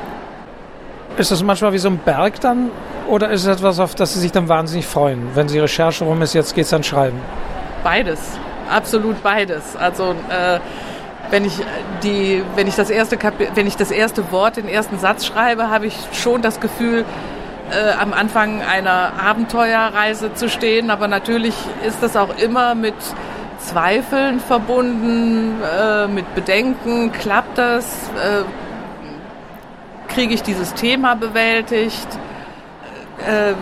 Ist 1.18 1.32
das 1.32 1.42
manchmal 1.42 1.72
wie 1.72 1.78
so 1.78 1.88
ein 1.88 1.98
Berg 1.98 2.42
dann? 2.42 2.70
Oder 3.08 3.30
ist 3.30 3.42
es 3.46 3.48
etwas, 3.48 3.80
auf 3.80 3.96
das 3.96 4.14
Sie 4.14 4.20
sich 4.20 4.32
dann 4.32 4.50
wahnsinnig 4.50 4.86
freuen? 4.88 5.30
Wenn 5.36 5.48
die 5.48 5.60
Recherche 5.60 6.04
rum 6.04 6.22
ist, 6.22 6.34
jetzt 6.34 6.56
geht 6.56 6.66
es 6.66 6.74
an 6.74 6.84
Schreiben? 6.84 7.20
Beides. 7.84 8.20
Absolut 8.70 9.22
beides. 9.22 9.76
Also 9.76 10.16
äh, 10.30 10.60
wenn 11.30 11.46
ich 11.46 11.54
die, 12.04 12.44
wenn 12.56 12.68
ich 12.68 12.76
das 12.76 12.90
erste 12.90 13.18
wenn 13.54 13.68
ich 13.68 13.78
das 13.78 13.92
erste 13.92 14.32
Wort, 14.32 14.58
den 14.58 14.68
ersten 14.68 14.98
Satz 14.98 15.26
schreibe, 15.26 15.70
habe 15.70 15.86
ich 15.88 15.96
schon 16.14 16.42
das 16.42 16.60
Gefühl, 16.60 17.06
äh, 17.72 17.92
am 18.00 18.14
Anfang 18.14 18.62
einer 18.62 19.14
Abenteuerreise 19.24 20.34
zu 20.34 20.50
stehen. 20.50 20.90
Aber 20.90 21.08
natürlich 21.08 21.56
ist 21.86 22.02
das 22.02 22.16
auch 22.16 22.38
immer 22.38 22.76
mit 22.76 22.96
Zweifeln 23.60 24.40
verbunden, 24.40 25.62
äh, 25.62 26.08
mit 26.08 26.34
Bedenken. 26.36 27.12
Klappt 27.12 27.58
das? 27.58 27.86
Äh, 28.16 28.44
kriege 30.12 30.34
ich 30.34 30.44
dieses 30.44 30.74
Thema 30.74 31.16
bewältigt? 31.16 32.08
Äh, 33.26 33.54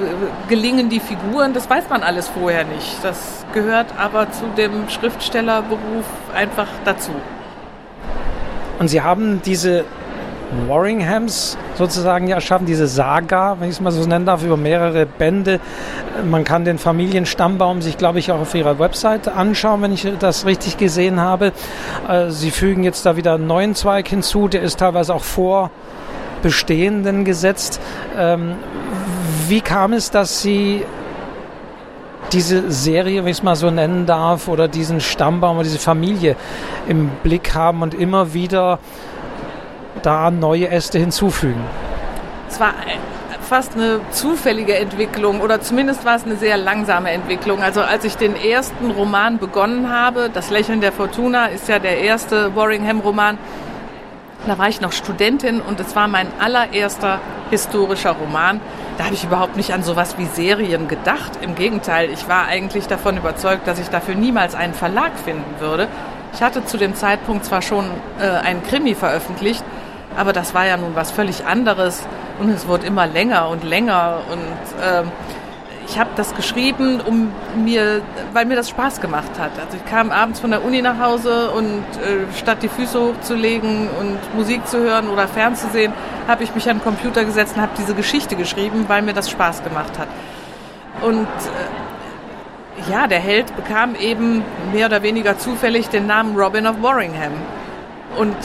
gelingen 0.49 0.89
die 0.89 0.99
Figuren? 0.99 1.53
Das 1.53 1.69
weiß 1.69 1.85
man 1.89 2.03
alles 2.03 2.27
vorher 2.27 2.65
nicht. 2.65 2.97
Das 3.01 3.45
gehört 3.53 3.87
aber 3.97 4.31
zu 4.31 4.45
dem 4.57 4.89
Schriftstellerberuf 4.89 6.05
einfach 6.35 6.67
dazu. 6.83 7.11
Und 8.79 8.89
Sie 8.89 9.01
haben 9.01 9.41
diese 9.45 9.85
Warringhams 10.67 11.57
sozusagen 11.75 12.27
ja 12.27 12.35
erschaffen, 12.35 12.65
diese 12.65 12.87
Saga, 12.87 13.57
wenn 13.59 13.69
ich 13.69 13.75
es 13.75 13.81
mal 13.81 13.91
so 13.91 14.05
nennen 14.05 14.25
darf, 14.25 14.43
über 14.43 14.57
mehrere 14.57 15.05
Bände. 15.05 15.59
Man 16.29 16.43
kann 16.43 16.65
den 16.65 16.77
Familienstammbaum 16.77 17.81
sich, 17.81 17.97
glaube 17.97 18.19
ich, 18.19 18.31
auch 18.31 18.41
auf 18.41 18.53
Ihrer 18.55 18.79
Website 18.79 19.27
anschauen, 19.27 19.81
wenn 19.81 19.93
ich 19.93 20.07
das 20.19 20.45
richtig 20.45 20.77
gesehen 20.77 21.19
habe. 21.19 21.53
Äh, 22.07 22.29
Sie 22.29 22.51
fügen 22.51 22.83
jetzt 22.83 23.05
da 23.05 23.15
wieder 23.15 23.35
einen 23.35 23.47
neuen 23.47 23.75
Zweig 23.75 24.07
hinzu, 24.07 24.47
der 24.47 24.61
ist 24.61 24.79
teilweise 24.79 25.13
auch 25.13 25.23
vor 25.23 25.71
bestehenden 26.41 27.23
gesetzt. 27.23 27.79
Wie 29.47 29.61
kam 29.61 29.93
es, 29.93 30.11
dass 30.11 30.41
Sie 30.41 30.85
diese 32.31 32.71
Serie, 32.71 33.23
wenn 33.23 33.31
ich 33.31 33.37
es 33.37 33.43
mal 33.43 33.55
so 33.55 33.69
nennen 33.69 34.05
darf, 34.05 34.47
oder 34.47 34.67
diesen 34.67 35.01
Stammbaum 35.01 35.57
oder 35.57 35.63
diese 35.63 35.79
Familie 35.79 36.35
im 36.87 37.09
Blick 37.23 37.53
haben 37.53 37.81
und 37.81 37.93
immer 37.93 38.33
wieder 38.33 38.79
da 40.01 40.31
neue 40.31 40.69
Äste 40.69 40.97
hinzufügen? 40.97 41.61
Es 42.49 42.59
war 42.59 42.73
fast 43.41 43.75
eine 43.75 43.99
zufällige 44.11 44.75
Entwicklung 44.75 45.41
oder 45.41 45.61
zumindest 45.61 46.05
war 46.05 46.15
es 46.15 46.23
eine 46.23 46.37
sehr 46.37 46.57
langsame 46.57 47.11
Entwicklung. 47.11 47.61
Also 47.61 47.81
als 47.81 48.05
ich 48.05 48.15
den 48.15 48.35
ersten 48.35 48.91
Roman 48.91 49.37
begonnen 49.37 49.91
habe, 49.91 50.29
Das 50.33 50.49
Lächeln 50.49 50.81
der 50.81 50.91
Fortuna 50.91 51.47
ist 51.47 51.67
ja 51.67 51.79
der 51.79 51.99
erste 51.99 52.55
Warringham-Roman, 52.55 53.37
da 54.47 54.57
war 54.57 54.69
ich 54.69 54.81
noch 54.81 54.91
Studentin 54.91 55.61
und 55.61 55.79
es 55.79 55.95
war 55.95 56.07
mein 56.07 56.27
allererster 56.39 57.19
historischer 57.49 58.11
Roman. 58.11 58.59
Da 58.97 59.05
habe 59.05 59.15
ich 59.15 59.23
überhaupt 59.23 59.55
nicht 59.55 59.73
an 59.73 59.81
sowas 59.81 60.17
wie 60.17 60.25
Serien 60.25 60.87
gedacht. 60.87 61.31
Im 61.41 61.55
Gegenteil, 61.55 62.11
ich 62.11 62.27
war 62.27 62.45
eigentlich 62.45 62.85
davon 62.87 63.17
überzeugt, 63.17 63.67
dass 63.67 63.79
ich 63.79 63.89
dafür 63.89 64.13
niemals 64.13 64.53
einen 64.53 64.75
Verlag 64.75 65.11
finden 65.17 65.59
würde. 65.59 65.87
Ich 66.33 66.43
hatte 66.43 66.63
zu 66.65 66.77
dem 66.77 66.93
Zeitpunkt 66.93 67.45
zwar 67.45 67.61
schon 67.61 67.85
äh, 68.19 68.27
einen 68.27 68.63
Krimi 68.63 68.93
veröffentlicht, 68.93 69.63
aber 70.15 70.31
das 70.31 70.53
war 70.53 70.65
ja 70.67 70.77
nun 70.77 70.95
was 70.95 71.11
völlig 71.11 71.45
anderes 71.45 72.05
und 72.39 72.49
es 72.49 72.67
wurde 72.67 72.85
immer 72.85 73.07
länger 73.07 73.49
und 73.49 73.63
länger 73.63 74.19
und 74.31 74.83
äh, 74.83 75.03
ich 75.87 75.99
habe 75.99 76.09
das 76.15 76.33
geschrieben, 76.35 77.01
um 77.01 77.31
mir, 77.55 78.01
weil 78.31 78.45
mir 78.45 78.55
das 78.55 78.69
Spaß 78.69 79.01
gemacht 79.01 79.31
hat. 79.37 79.51
Also 79.59 79.77
ich 79.77 79.85
kam 79.85 80.11
abends 80.11 80.39
von 80.39 80.51
der 80.51 80.63
Uni 80.63 80.81
nach 80.81 80.99
Hause 80.99 81.51
und 81.51 81.83
äh, 81.97 82.25
statt 82.37 82.59
die 82.61 82.69
Füße 82.69 82.99
hochzulegen 82.99 83.89
und 83.99 84.35
Musik 84.35 84.67
zu 84.67 84.79
hören 84.79 85.09
oder 85.09 85.27
fernzusehen, 85.27 85.93
habe 86.27 86.43
ich 86.43 86.55
mich 86.55 86.69
an 86.69 86.77
den 86.77 86.83
Computer 86.83 87.25
gesetzt 87.25 87.55
und 87.55 87.61
habe 87.61 87.73
diese 87.77 87.93
Geschichte 87.93 88.35
geschrieben, 88.35 88.85
weil 88.87 89.01
mir 89.01 89.13
das 89.13 89.29
Spaß 89.29 89.63
gemacht 89.63 89.99
hat. 89.99 90.07
Und 91.01 91.27
äh, 91.27 92.91
ja, 92.91 93.07
der 93.07 93.19
Held 93.19 93.55
bekam 93.55 93.95
eben 93.95 94.43
mehr 94.71 94.87
oder 94.87 95.03
weniger 95.03 95.37
zufällig 95.37 95.89
den 95.89 96.07
Namen 96.07 96.35
Robin 96.35 96.65
of 96.65 96.81
Warringham. 96.81 97.33
Und 98.17 98.35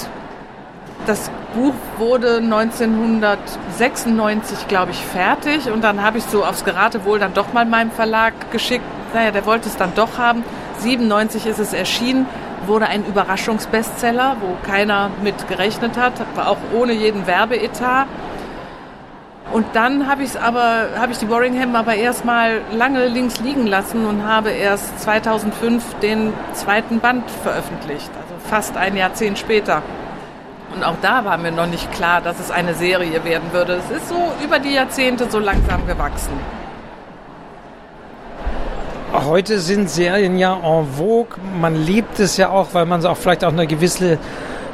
das 1.09 1.31
Buch 1.55 1.75
wurde 1.97 2.37
1996, 2.37 4.69
glaube 4.69 4.91
ich, 4.91 4.99
fertig 4.99 5.71
und 5.71 5.83
dann 5.83 6.03
habe 6.03 6.19
ich 6.19 6.25
so 6.25 6.45
aufs 6.45 6.67
Geratewohl 6.67 7.19
dann 7.19 7.33
doch 7.33 7.55
mal 7.55 7.65
meinem 7.65 7.91
Verlag 7.91 8.35
geschickt. 8.53 8.85
Naja, 9.15 9.31
der 9.31 9.47
wollte 9.47 9.71
es 9.71 9.77
dann 9.77 9.95
doch 9.95 10.19
haben. 10.19 10.45
97 10.81 11.47
ist 11.47 11.59
es 11.59 11.73
erschienen, 11.73 12.27
wurde 12.67 12.89
ein 12.89 13.07
Überraschungsbestseller, 13.07 14.37
wo 14.41 14.59
keiner 14.69 15.11
mit 15.23 15.49
gerechnet 15.49 15.97
hat, 15.97 16.13
auch 16.37 16.59
ohne 16.75 16.93
jeden 16.93 17.27
Werbeetat. 17.27 18.07
Und 19.51 19.65
dann 19.73 20.07
habe 20.07 20.25
ich 20.25 20.39
aber, 20.39 20.89
habe 20.99 21.13
ich 21.13 21.19
die 21.19 21.31
Warringham 21.31 21.75
aber 21.75 21.95
erstmal 21.95 22.61
lange 22.71 23.07
links 23.07 23.41
liegen 23.41 23.67
lassen 23.67 24.05
und 24.05 24.25
habe 24.25 24.51
erst 24.51 25.01
2005 25.01 25.95
den 26.03 26.35
zweiten 26.53 27.01
Band 27.01 27.31
veröffentlicht, 27.31 28.11
also 28.15 28.35
fast 28.51 28.77
ein 28.77 28.95
Jahrzehnt 28.95 29.39
später. 29.39 29.83
Und 30.79 30.85
auch 30.85 30.95
da 31.03 31.25
war 31.25 31.37
mir 31.39 31.51
noch 31.51 31.67
nicht 31.67 31.91
klar, 31.91 32.21
dass 32.21 32.39
es 32.39 32.53
eine 32.53 32.73
Serie 32.73 33.25
werden 33.25 33.53
würde. 33.53 33.81
Es 33.85 33.97
ist 33.97 34.09
so 34.09 34.33
über 34.45 34.61
die 34.61 34.75
Jahrzehnte 34.75 35.29
so 35.29 35.41
langsam 35.41 35.85
gewachsen. 35.89 36.31
Heute 39.13 39.59
sind 39.59 39.91
Serien 39.91 40.39
ja 40.39 40.55
en 40.55 40.87
vogue. 40.87 41.37
Man 41.61 41.75
liebt 41.75 42.21
es 42.21 42.37
ja 42.37 42.51
auch, 42.51 42.75
weil 42.75 42.87
man 42.87 43.05
auch 43.05 43.17
vielleicht 43.17 43.45
auch 43.45 43.51
eine 43.51 43.67
gewisse 43.67 44.19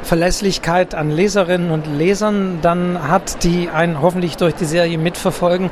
Verlässlichkeit 0.03 0.93
an 0.93 1.09
Leserinnen 1.09 1.71
und 1.71 1.87
Lesern 1.87 2.59
dann 2.61 3.07
hat, 3.07 3.43
die 3.43 3.69
einen 3.69 3.99
hoffentlich 3.99 4.37
durch 4.37 4.53
die 4.53 4.65
Serie 4.65 4.99
mitverfolgen. 4.99 5.71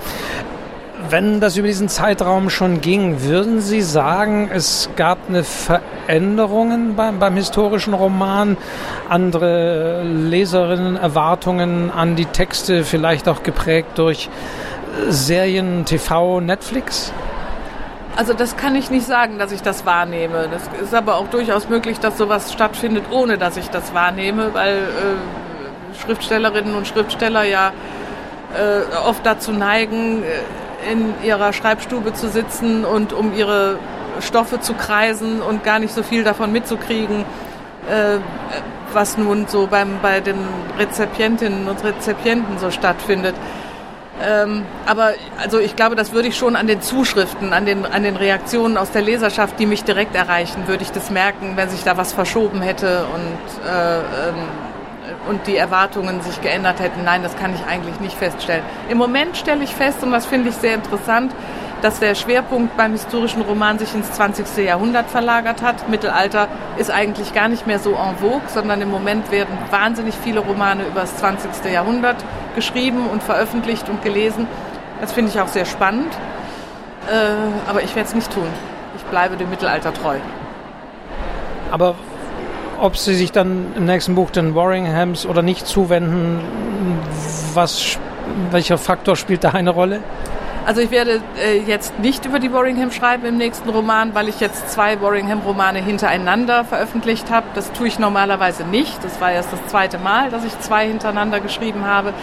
Wenn 1.13 1.39
das 1.39 1.58
über 1.58 1.67
diesen 1.67 1.89
Zeitraum 1.89 2.50
schon 2.50 2.82
ging, 2.82 3.22
würden 3.22 3.62
Sie 3.62 3.84
sagen, 3.84 4.50
es 4.51 4.89
gab 4.96 5.20
eine 5.29 5.43
Veränderungen 5.43 6.96
beim, 6.96 7.20
beim 7.20 7.36
historischen 7.36 7.93
Roman, 7.93 8.58
andere 9.10 10.01
Leserinnen-Erwartungen 10.01 11.91
an 11.91 12.15
die 12.15 12.25
Texte, 12.25 12.84
vielleicht 12.84 13.29
auch 13.29 13.43
geprägt 13.43 14.00
durch 14.00 14.27
Serien, 15.08 15.86
TV, 15.86 16.39
Netflix? 16.39 17.13
Also 18.15 18.34
das 18.34 18.58
kann 18.58 18.75
ich 18.75 18.89
nicht 18.89 19.05
sagen, 19.05 19.38
dass 19.38 19.51
ich 19.51 19.62
das 19.62 19.86
wahrnehme. 19.86 20.50
Das 20.51 20.63
ist 20.82 20.96
aber 20.96 21.17
auch 21.17 21.27
durchaus 21.27 21.70
möglich, 21.70 22.00
dass 22.00 22.17
sowas 22.17 22.51
stattfindet, 22.51 23.03
ohne 23.12 23.38
dass 23.38 23.55
ich 23.55 23.70
das 23.70 23.93
wahrnehme, 23.93 24.55
weil 24.55 24.77
äh, 24.77 26.03
Schriftstellerinnen 26.03 26.74
und 26.74 26.88
Schriftsteller 26.88 27.43
ja 27.43 27.72
äh, 28.55 28.96
oft 29.08 29.24
dazu 29.24 29.51
neigen, 29.51 30.24
äh, 30.24 30.62
in 30.92 31.13
ihrer 31.24 31.54
Schreibstube 31.54 32.13
zu 32.13 32.30
sitzen 32.30 32.86
und 32.86 33.13
um 33.13 33.34
ihre 33.34 33.80
Stoffe 34.20 34.60
zu 34.60 34.74
kreisen 34.74 35.42
und 35.42 35.63
gar 35.63 35.80
nicht 35.80 35.94
so 35.94 36.04
viel 36.04 36.24
davon 36.24 36.52
mitzukriegen, 36.52 37.22
äh, 37.90 38.18
was 38.94 39.18
nun 39.18 39.48
so 39.48 39.68
beim, 39.68 40.00
bei 40.02 40.20
den 40.20 40.38
Rezipientinnen 40.78 41.68
und 41.68 41.84
Rezipienten 41.84 42.60
so 42.60 42.72
stattfindet. 42.72 43.36
Ähm, 44.22 44.63
aber 44.86 45.13
also 45.42 45.60
ich 45.60 45.75
glaube, 45.75 45.96
das 45.96 46.13
würde 46.13 46.28
ich 46.28 46.38
schon 46.38 46.56
an 46.56 46.68
den 46.68 46.82
Zuschriften, 46.82 47.52
an 47.52 47.66
den, 47.66 47.86
an 47.86 48.04
den 48.04 48.16
Reaktionen 48.16 48.78
aus 48.78 48.92
der 48.92 49.02
Leserschaft, 49.02 49.60
die 49.60 49.66
mich 49.66 49.84
direkt 49.84 50.16
erreichen, 50.16 50.68
würde 50.68 50.84
ich 50.84 50.92
das 50.92 51.10
merken, 51.10 51.54
wenn 51.56 51.70
sich 51.70 51.84
da 51.84 51.98
was 51.98 52.13
verschoben 52.13 52.62
hätte 52.62 53.06
und 53.13 53.68
äh, 53.68 53.98
ähm, 53.98 54.36
und 55.30 55.48
die 55.48 55.58
Erwartungen 55.58 56.22
sich 56.22 56.42
geändert 56.42 56.80
hätten. 56.80 57.04
Nein, 57.04 57.24
das 57.24 57.36
kann 57.38 57.54
ich 57.54 57.66
eigentlich 57.66 58.00
nicht 58.00 58.18
feststellen. 58.18 58.63
Im 58.89 58.98
Moment 58.98 59.38
stelle 59.38 59.63
ich 59.63 59.74
fest, 59.74 60.04
und 60.04 60.12
das 60.12 60.26
finde 60.26 60.50
ich 60.50 60.56
sehr 60.56 60.76
interessant, 60.76 61.34
dass 61.82 62.00
der 62.00 62.16
Schwerpunkt 62.16 62.78
beim 62.78 62.94
historischen 62.94 63.42
Roman 63.42 63.78
sich 63.78 63.94
ins 63.94 64.10
20. 64.13 64.66
Jahrhundert 64.66 65.10
verlagert 65.10 65.62
hat. 65.62 65.89
Mittelalter 65.89 66.48
ist 66.78 66.89
eigentlich 66.89 67.34
gar 67.34 67.50
nicht 67.50 67.68
mehr 67.68 67.78
so 67.78 67.92
en 67.92 68.16
vogue, 68.18 68.42
sondern 68.48 68.82
im 68.82 68.89
Moment 68.89 69.32
werden 69.32 69.58
wahnsinnig 69.70 70.16
viele 70.16 70.39
Romane 70.39 70.84
über 70.84 71.02
das 71.02 71.18
20. 71.18 71.72
Jahrhundert 71.72 72.16
geschrieben 72.56 73.08
und 73.12 73.22
veröffentlicht 73.22 73.89
und 73.89 74.02
gelesen. 74.02 74.48
Das 75.02 75.12
finde 75.12 75.32
ich 75.32 75.42
auch 75.42 75.50
sehr 75.50 75.66
spannend. 75.66 76.13
Äh, 77.12 77.70
aber 77.70 77.84
ich 77.84 77.94
werde 77.96 78.08
es 78.08 78.16
nicht 78.16 78.34
tun. 78.34 78.48
Ich 78.96 79.04
bleibe 79.04 79.36
dem 79.36 79.50
Mittelalter 79.50 79.94
treu. 79.94 80.16
Aber 81.70 81.96
ob 82.84 82.98
sie 82.98 83.15
sich 83.15 83.32
dann 83.32 83.67
im 83.78 83.86
nächsten 83.86 84.13
Buch 84.13 84.30
den 84.30 84.56
Warringhams 84.56 85.26
oder 85.26 85.41
nicht 85.41 85.65
zuwenden, 85.65 86.41
was, 87.54 87.98
welcher 88.52 88.78
Faktor 88.78 89.15
spielt 89.15 89.46
da 89.46 89.52
eine 89.52 89.69
Rolle? 89.69 90.02
Also 90.65 90.82
ich 90.82 90.91
werde 90.91 91.22
äh, 91.41 91.60
jetzt 91.60 91.98
nicht 92.00 92.26
über 92.26 92.39
die 92.39 92.52
Warringham 92.52 92.91
schreiben 92.91 93.26
im 93.26 93.38
nächsten 93.38 93.69
Roman, 93.69 94.13
weil 94.15 94.28
ich 94.28 94.41
jetzt 94.41 94.69
zwei 94.69 95.00
Warringham-Romane 95.02 95.80
hintereinander 95.80 96.65
veröffentlicht 96.65 97.32
habe. 97.32 97.46
Das 97.56 97.72
tue 97.72 97.88
ich 97.88 98.00
normalerweise 98.00 98.65
nicht. 98.65 99.02
Das 99.02 99.22
war 99.22 99.32
erst 99.32 99.54
das 99.54 99.65
zweite 99.67 99.98
Mal, 99.98 100.30
dass 100.30 100.43
ich 100.43 100.60
zwei 100.60 100.86
hintereinander 100.86 101.39
geschrieben 101.39 101.86
habe. 101.86 102.13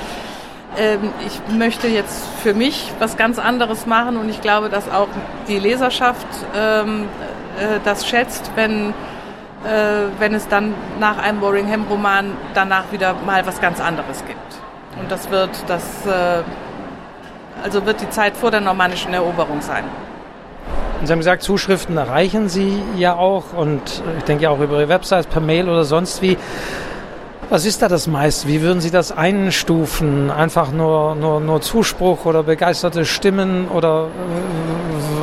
Ähm, 0.79 1.11
ich 1.27 1.57
möchte 1.57 1.89
jetzt 1.89 2.23
für 2.43 2.53
mich 2.53 2.93
was 2.99 3.17
ganz 3.17 3.39
anderes 3.39 3.87
machen 3.87 4.19
und 4.19 4.29
ich 4.29 4.43
glaube, 4.43 4.69
dass 4.69 4.91
auch 4.91 5.09
die 5.49 5.59
Leserschaft 5.59 6.27
ähm, 6.55 7.09
äh, 7.59 7.81
das 7.83 8.07
schätzt, 8.07 8.51
wenn 8.57 8.93
äh, 9.65 10.09
wenn 10.19 10.35
es 10.35 10.49
dann 10.49 10.75
nach 10.99 11.19
einem 11.19 11.41
Warringham-Roman 11.43 12.33
danach 12.55 12.85
wieder 12.93 13.15
mal 13.27 13.47
was 13.47 13.61
ganz 13.61 13.81
anderes 13.81 14.25
gibt. 14.27 14.39
Und 14.99 15.11
das 15.11 15.31
wird 15.31 15.51
das, 15.67 16.07
äh, 16.07 16.43
also 17.63 17.85
wird 17.85 18.01
die 18.01 18.11
Zeit 18.11 18.37
vor 18.37 18.51
der 18.51 18.61
normannischen 18.61 19.13
Eroberung 19.13 19.61
sein. 19.61 19.85
Und 21.01 21.07
Sie 21.07 21.13
haben 21.13 21.21
gesagt, 21.21 21.43
Zuschriften 21.43 21.97
erreichen 21.97 22.49
Sie 22.49 22.83
ja 22.97 23.17
auch 23.17 23.55
und 23.55 24.03
ich 24.19 24.25
denke 24.25 24.45
ja 24.45 24.51
auch 24.51 24.61
über 24.61 24.79
Ihre 24.79 24.89
Website, 24.89 25.31
per 25.31 25.41
Mail 25.41 25.69
oder 25.69 25.85
sonst 25.85 26.21
wie. 26.21 26.37
Was 27.49 27.65
ist 27.65 27.83
da 27.83 27.89
das 27.89 28.07
meiste? 28.07 28.47
Wie 28.47 28.63
würden 28.63 28.81
Sie 28.81 28.93
das 28.93 29.11
einstufen? 29.11 30.31
Einfach 30.31 30.71
nur, 30.71 31.17
nur, 31.17 31.41
nur 31.41 31.61
Zuspruch 31.61 32.25
oder 32.25 32.45
begeisterte 32.45 33.05
Stimmen 33.05 33.67
oder 33.69 34.05
äh, 34.05 34.09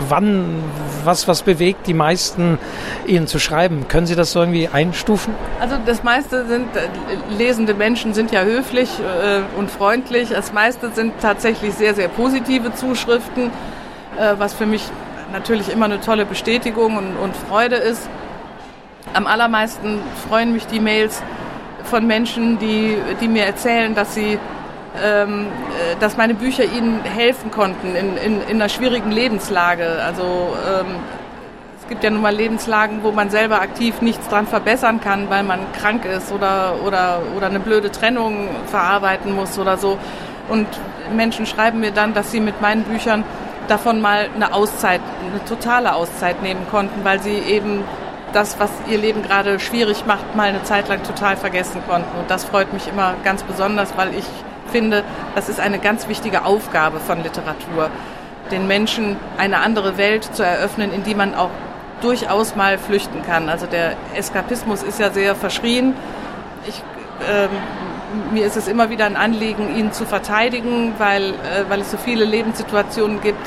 wann, 0.10 0.64
was, 1.08 1.28
was 1.28 1.42
bewegt 1.42 1.88
die 1.88 1.96
meisten, 1.96 2.60
Ihnen 3.08 3.26
zu 3.26 3.40
schreiben? 3.40 3.88
Können 3.88 4.06
Sie 4.06 4.16
das 4.16 4.32
so 4.32 4.40
irgendwie 4.40 4.68
einstufen? 4.68 5.34
Also 5.60 5.78
das 5.84 6.04
meiste 6.04 6.46
sind, 6.46 6.68
äh, 6.76 6.88
lesende 7.36 7.74
Menschen 7.74 8.14
sind 8.14 8.32
ja 8.32 8.44
höflich 8.44 8.90
äh, 9.00 9.42
und 9.58 9.72
freundlich. 9.72 10.30
Das 10.30 10.54
meiste 10.54 10.92
sind 10.92 11.14
tatsächlich 11.20 11.74
sehr, 11.74 11.96
sehr 11.96 12.10
positive 12.10 12.76
Zuschriften, 12.76 13.46
äh, 14.20 14.36
was 14.38 14.54
für 14.54 14.68
mich 14.68 14.84
natürlich 15.34 15.72
immer 15.72 15.86
eine 15.86 16.00
tolle 16.00 16.26
Bestätigung 16.26 16.98
und, 16.98 17.18
und 17.18 17.36
Freude 17.36 17.78
ist. 17.78 18.08
Am 19.14 19.26
allermeisten 19.26 20.00
freuen 20.28 20.54
mich 20.54 20.68
die 20.68 20.80
Mails, 20.80 21.24
von 21.88 22.06
Menschen, 22.06 22.60
die, 22.60 22.98
die 23.22 23.28
mir 23.28 23.46
erzählen, 23.46 23.96
dass 23.96 24.14
sie 24.14 24.38
ähm, 25.04 25.48
äh, 25.48 25.96
dass 26.00 26.18
meine 26.18 26.34
Bücher 26.34 26.64
ihnen 26.64 27.04
helfen 27.04 27.52
konnten 27.52 27.96
in, 27.96 28.18
in, 28.18 28.42
in 28.42 28.56
einer 28.56 28.70
schwierigen 28.70 29.12
Lebenslage. 29.12 30.02
Also 30.04 30.56
ähm, 30.68 30.96
es 31.82 31.88
gibt 31.88 32.04
ja 32.04 32.10
nun 32.10 32.22
mal 32.22 32.36
Lebenslagen, 32.36 33.00
wo 33.04 33.12
man 33.12 33.30
selber 33.30 33.62
aktiv 33.62 34.02
nichts 34.02 34.28
dran 34.28 34.46
verbessern 34.46 35.00
kann, 35.00 35.30
weil 35.30 35.44
man 35.44 35.60
krank 35.72 36.04
ist 36.06 36.32
oder, 36.32 36.76
oder, 36.86 37.22
oder 37.36 37.48
eine 37.48 37.60
blöde 37.60 37.92
Trennung 37.92 38.50
verarbeiten 38.66 39.34
muss 39.34 39.58
oder 39.58 39.78
so. 39.78 39.98
Und 40.50 40.68
Menschen 41.16 41.46
schreiben 41.46 41.80
mir 41.80 41.92
dann, 41.92 42.14
dass 42.14 42.32
sie 42.32 42.40
mit 42.40 42.62
meinen 42.62 42.84
Büchern 42.84 43.24
davon 43.68 44.02
mal 44.02 44.30
eine 44.36 44.54
Auszeit, 44.54 45.02
eine 45.30 45.44
totale 45.46 45.94
Auszeit 45.94 46.42
nehmen 46.42 46.68
konnten, 46.70 47.04
weil 47.04 47.22
sie 47.22 47.38
eben 47.38 47.84
das, 48.34 48.60
was 48.60 48.70
ihr 48.90 48.98
Leben 48.98 49.24
gerade 49.24 49.60
schwierig 49.60 50.06
macht, 50.06 50.36
mal 50.36 50.50
eine 50.50 50.64
Zeit 50.64 50.90
lang 50.90 51.04
total 51.04 51.38
vergessen 51.38 51.82
konnten. 51.88 52.18
Und 52.20 52.30
das 52.30 52.46
freut 52.46 52.74
mich 52.74 52.88
immer 52.88 53.14
ganz 53.24 53.44
besonders, 53.44 53.96
weil 53.98 54.14
ich 54.14 54.26
finde, 54.68 55.04
das 55.36 55.50
ist 55.50 55.60
eine 55.60 55.80
ganz 55.80 56.08
wichtige 56.08 56.46
Aufgabe 56.46 57.00
von 57.00 57.24
Literatur, 57.24 57.90
den 58.52 58.68
Menschen 58.68 59.18
eine 59.38 59.60
andere 59.60 59.98
Welt 59.98 60.24
zu 60.24 60.44
eröffnen, 60.44 60.92
in 60.92 61.04
die 61.04 61.16
man 61.16 61.36
auch 61.36 61.50
durchaus 62.02 62.56
mal 62.56 62.78
flüchten 62.78 63.24
kann. 63.24 63.50
Also 63.50 63.66
der 63.66 63.96
Eskapismus 64.16 64.84
ist 64.84 65.00
ja 65.00 65.10
sehr 65.10 65.36
verschrien. 65.36 65.94
Ich, 66.68 66.84
ähm, 67.30 67.50
mir 68.32 68.46
ist 68.46 68.56
es 68.56 68.68
immer 68.68 68.90
wieder 68.90 69.06
ein 69.06 69.16
Anliegen, 69.16 69.76
ihn 69.76 69.92
zu 69.92 70.06
verteidigen, 70.06 70.94
weil, 70.98 71.32
äh, 71.32 71.66
weil 71.70 71.82
es 71.82 71.92
so 71.92 71.98
viele 71.98 72.26
Lebenssituationen 72.26 73.22
gibt, 73.22 73.46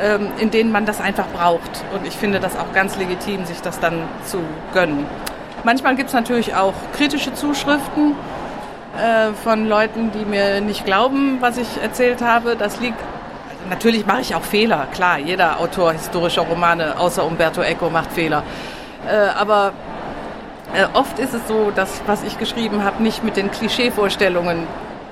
ähm, 0.00 0.28
in 0.38 0.50
denen 0.50 0.72
man 0.72 0.84
das 0.84 1.00
einfach 1.00 1.26
braucht. 1.28 1.84
Und 1.94 2.06
ich 2.06 2.14
finde 2.14 2.40
das 2.40 2.56
auch 2.56 2.72
ganz 2.74 2.96
legitim, 2.96 3.44
sich 3.46 3.60
das 3.62 3.80
dann 3.80 4.02
zu 4.24 4.38
gönnen. 4.74 5.06
Manchmal 5.64 5.96
gibt 5.96 6.08
es 6.08 6.14
natürlich 6.14 6.54
auch 6.54 6.74
kritische 6.96 7.32
Zuschriften 7.34 8.14
äh, 8.96 9.32
von 9.42 9.68
Leuten, 9.68 10.10
die 10.12 10.24
mir 10.24 10.60
nicht 10.60 10.84
glauben, 10.84 11.38
was 11.40 11.58
ich 11.58 11.68
erzählt 11.82 12.22
habe. 12.22 12.56
Das 12.56 12.80
liegt 12.80 12.98
natürlich 13.68 14.06
mache 14.06 14.20
ich 14.20 14.34
auch 14.34 14.42
Fehler, 14.42 14.86
klar, 14.92 15.18
jeder 15.18 15.60
Autor 15.60 15.92
historischer 15.92 16.42
Romane 16.42 16.98
außer 16.98 17.24
Umberto 17.24 17.62
Eco 17.62 17.90
macht 17.90 18.12
Fehler. 18.12 18.42
Äh, 19.08 19.28
aber 19.38 19.72
äh, 20.74 20.86
oft 20.94 21.18
ist 21.18 21.34
es 21.34 21.46
so, 21.48 21.70
dass 21.74 22.02
was 22.06 22.22
ich 22.22 22.38
geschrieben 22.38 22.84
habe, 22.84 23.02
nicht 23.02 23.24
mit 23.24 23.36
den 23.36 23.50
Klischeevorstellungen 23.50 24.66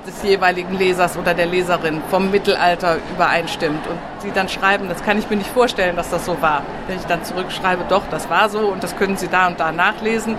des 0.05 0.21
jeweiligen 0.21 0.77
Lesers 0.77 1.17
oder 1.17 1.33
der 1.33 1.47
Leserin 1.47 2.01
vom 2.09 2.29
Mittelalter 2.29 2.97
übereinstimmt 3.15 3.87
und 3.87 3.97
sie 4.21 4.31
dann 4.31 4.47
schreiben, 4.49 4.87
das 4.87 5.03
kann 5.03 5.17
ich 5.17 5.29
mir 5.29 5.37
nicht 5.37 5.49
vorstellen, 5.49 5.95
dass 5.95 6.09
das 6.09 6.25
so 6.25 6.41
war. 6.41 6.61
Wenn 6.87 6.97
ich 6.97 7.05
dann 7.05 7.23
zurückschreibe, 7.23 7.85
doch, 7.89 8.03
das 8.11 8.29
war 8.29 8.49
so 8.49 8.59
und 8.67 8.83
das 8.83 8.95
können 8.97 9.17
Sie 9.17 9.27
da 9.27 9.47
und 9.47 9.59
da 9.59 9.71
nachlesen, 9.71 10.35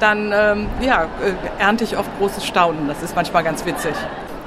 dann 0.00 0.32
ähm, 0.34 0.66
ja, 0.80 1.04
äh, 1.04 1.62
ernte 1.62 1.84
ich 1.84 1.96
oft 1.96 2.10
großes 2.18 2.44
Staunen. 2.44 2.88
Das 2.88 3.02
ist 3.02 3.14
manchmal 3.14 3.44
ganz 3.44 3.64
witzig. 3.64 3.94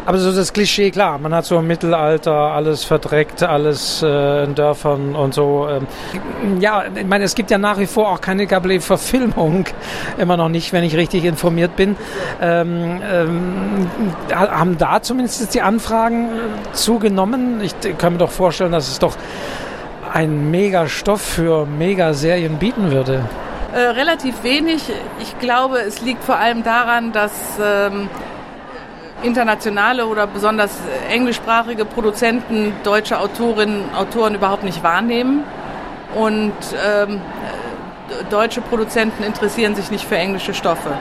Aber 0.08 0.20
so 0.20 0.32
das 0.32 0.54
Klischee, 0.54 0.92
klar, 0.92 1.18
man 1.18 1.34
hat 1.34 1.46
so 1.46 1.58
im 1.58 1.66
Mittelalter 1.66 2.32
alles 2.32 2.84
verdreckt, 2.84 3.42
alles 3.42 4.04
äh, 4.04 4.44
in 4.44 4.54
Dörfern 4.54 5.16
und 5.16 5.34
so. 5.34 5.68
Ähm, 5.68 5.88
ja, 6.60 6.84
ich 6.94 7.08
meine, 7.08 7.24
es 7.24 7.34
gibt 7.34 7.50
ja 7.50 7.58
nach 7.58 7.80
wie 7.80 7.88
vor 7.88 8.10
auch 8.12 8.22
keine 8.22 8.46
Gablé-Verfilmung, 8.46 9.66
immer 10.20 10.38
noch 10.38 10.50
nicht, 10.50 10.74
wenn 10.74 10.84
ich 10.84 10.96
richtig 10.96 11.26
informiert 11.26 11.76
bin. 11.76 11.96
Ähm, 12.40 13.02
ähm, 13.04 13.90
haben 14.32 14.78
da 14.78 15.02
zumindest 15.02 15.56
die 15.56 15.62
Anfragen 15.64 16.26
äh, 16.26 16.74
zugenommen? 16.74 17.62
Ich 17.62 17.74
kann 17.98 18.14
mir 18.14 18.20
doch 18.20 18.32
vorstellen, 18.32 18.74
dass 18.74 18.88
es 18.88 19.00
doch 19.00 19.18
ein 20.14 20.52
Mega-Stoff 20.52 21.22
für 21.22 21.66
Mega-Serien 21.66 22.58
bieten 22.58 22.92
würde. 22.92 23.26
Äh, 23.76 23.90
relativ 23.90 24.42
wenig. 24.44 24.90
Ich 25.20 25.38
glaube, 25.40 25.80
es 25.80 26.00
liegt 26.00 26.24
vor 26.24 26.38
allem 26.38 26.64
daran, 26.64 27.12
dass 27.12 27.34
ähm, 27.62 28.08
internationale 29.22 30.08
oder 30.08 30.28
besonders 30.28 30.72
englischsprachige 31.10 31.84
Produzenten 31.84 32.72
deutsche 32.86 33.20
Autorinnen 33.20 33.82
und 33.82 33.94
Autoren 33.94 34.34
überhaupt 34.34 34.64
nicht 34.64 34.82
wahrnehmen. 34.82 35.44
Und 36.14 36.54
ähm, 36.88 37.20
deutsche 38.30 38.62
Produzenten 38.62 39.24
interessieren 39.24 39.76
sich 39.76 39.92
nicht 39.92 40.06
für 40.06 40.16
englische 40.16 40.54
Stoffe. 40.54 40.98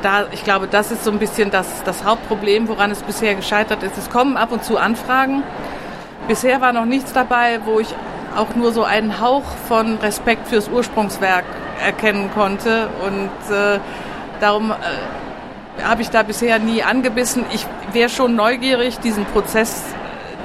Da, 0.00 0.24
ich 0.32 0.42
glaube, 0.42 0.68
das 0.68 0.90
ist 0.90 1.04
so 1.04 1.10
ein 1.10 1.18
bisschen 1.18 1.50
das, 1.50 1.82
das 1.84 2.02
Hauptproblem, 2.02 2.66
woran 2.68 2.92
es 2.92 3.02
bisher 3.02 3.34
gescheitert 3.34 3.82
ist. 3.82 3.98
Es 3.98 4.08
kommen 4.08 4.38
ab 4.38 4.52
und 4.52 4.64
zu 4.64 4.78
Anfragen. 4.78 5.42
Bisher 6.28 6.62
war 6.62 6.72
noch 6.72 6.86
nichts 6.86 7.12
dabei, 7.12 7.60
wo 7.66 7.78
ich 7.78 7.94
auch 8.34 8.54
nur 8.54 8.72
so 8.72 8.84
einen 8.84 9.20
Hauch 9.20 9.44
von 9.68 9.98
Respekt 9.98 10.48
fürs 10.48 10.70
Ursprungswerk 10.70 11.44
erkennen 11.84 12.30
konnte. 12.34 12.88
Und 13.04 13.54
äh, 13.54 13.78
darum 14.40 14.70
äh, 14.70 15.82
habe 15.82 16.02
ich 16.02 16.10
da 16.10 16.22
bisher 16.22 16.58
nie 16.58 16.82
angebissen. 16.82 17.44
Ich 17.52 17.66
wäre 17.92 18.08
schon 18.08 18.34
neugierig, 18.36 18.98
diesen 18.98 19.24
Prozess 19.26 19.82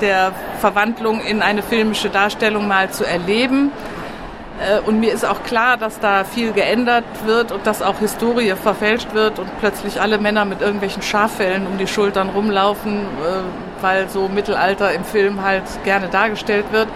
der 0.02 0.32
Verwandlung 0.60 1.22
in 1.22 1.42
eine 1.42 1.62
filmische 1.62 2.10
Darstellung 2.10 2.68
mal 2.68 2.90
zu 2.90 3.06
erleben. 3.06 3.72
Äh, 4.60 4.80
und 4.80 5.00
mir 5.00 5.14
ist 5.14 5.26
auch 5.26 5.44
klar, 5.44 5.78
dass 5.78 6.00
da 6.00 6.24
viel 6.24 6.52
geändert 6.52 7.06
wird 7.26 7.52
und 7.52 7.66
dass 7.66 7.82
auch 7.82 8.00
Historie 8.00 8.54
verfälscht 8.62 9.14
wird 9.14 9.40
und 9.40 9.50
plötzlich 9.60 10.02
alle 10.02 10.18
Männer 10.18 10.46
mit 10.46 10.62
irgendwelchen 10.62 11.02
Schaffellen 11.02 11.68
um 11.68 11.78
die 11.78 11.88
Schultern 11.88 12.30
rumlaufen, 12.30 12.98
äh, 12.98 13.82
weil 13.82 14.10
so 14.10 14.28
Mittelalter 14.28 14.94
im 14.94 15.04
Film 15.04 15.44
halt 15.44 15.64
gerne 15.84 16.08
dargestellt 16.08 16.66
wird. 16.72 16.88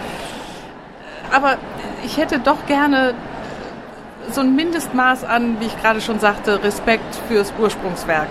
Aber 1.32 1.58
ich 2.06 2.18
hätte 2.18 2.40
doch 2.40 2.66
gerne 2.68 3.14
so 4.32 4.42
ein 4.42 4.56
Mindestmaß 4.56 5.24
an, 5.24 5.60
wie 5.60 5.66
ich 5.66 5.82
gerade 5.82 6.02
schon 6.02 6.20
sagte, 6.20 6.64
Respekt 6.64 7.16
fürs 7.28 7.54
Ursprungswerk. 7.60 8.28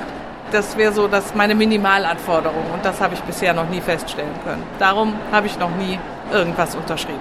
Das 0.51 0.77
wäre 0.77 0.93
so 0.93 1.09
das 1.09 1.35
meine 1.35 1.55
Minimalanforderung 1.55 2.65
und 2.73 2.85
das 2.85 3.01
habe 3.01 3.15
ich 3.15 3.21
bisher 3.23 3.55
noch 3.55 3.69
nie 3.69 3.81
feststellen 3.81 4.35
können. 4.45 4.63
Darum 4.79 5.15
habe 5.31 5.47
ich 5.47 5.59
noch 5.59 5.75
nie 5.77 5.99
irgendwas 6.31 6.75
unterschrieben. 6.75 7.21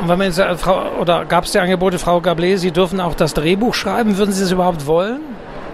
Und 0.00 0.08
wenn 0.08 0.18
man 0.18 0.26
jetzt, 0.26 0.38
äh, 0.38 0.56
Frau, 0.56 0.90
oder 1.00 1.24
gab 1.24 1.44
es 1.44 1.52
die 1.52 1.58
Angebote, 1.60 1.98
Frau 1.98 2.18
Gablé, 2.18 2.56
Sie 2.56 2.72
dürfen 2.72 3.00
auch 3.00 3.14
das 3.14 3.32
Drehbuch 3.34 3.74
schreiben, 3.74 4.18
würden 4.18 4.32
Sie 4.32 4.42
es 4.42 4.50
überhaupt 4.50 4.86
wollen? 4.86 5.20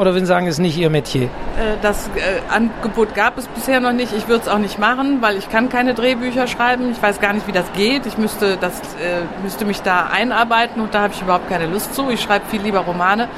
Oder 0.01 0.15
würden 0.15 0.25
Sie 0.25 0.29
sagen, 0.29 0.47
es 0.47 0.55
ist 0.55 0.61
nicht 0.61 0.79
Ihr 0.79 0.89
Metier? 0.89 1.25
Äh, 1.25 1.77
das 1.83 2.07
äh, 2.17 2.41
Angebot 2.49 3.15
gab 3.15 3.37
es 3.37 3.47
bisher 3.49 3.81
noch 3.81 3.93
nicht. 3.93 4.15
Ich 4.17 4.29
würde 4.29 4.41
es 4.41 4.49
auch 4.49 4.57
nicht 4.57 4.79
machen, 4.79 5.21
weil 5.21 5.37
ich 5.37 5.51
kann 5.51 5.69
keine 5.69 5.93
Drehbücher 5.93 6.47
schreiben. 6.47 6.91
Ich 6.91 7.03
weiß 7.03 7.21
gar 7.21 7.35
nicht, 7.35 7.47
wie 7.47 7.53
das 7.53 7.71
geht. 7.75 8.07
Ich 8.07 8.17
müsste, 8.17 8.57
das, 8.57 8.79
äh, 8.79 9.21
müsste 9.43 9.67
mich 9.67 9.83
da 9.83 10.07
einarbeiten 10.07 10.81
und 10.81 10.95
da 10.95 11.03
habe 11.03 11.13
ich 11.13 11.21
überhaupt 11.21 11.51
keine 11.51 11.67
Lust 11.67 11.95
zu. 11.95 12.09
Ich 12.09 12.23
schreibe 12.23 12.47
viel 12.47 12.63
lieber 12.63 12.79
Romane. 12.79 13.29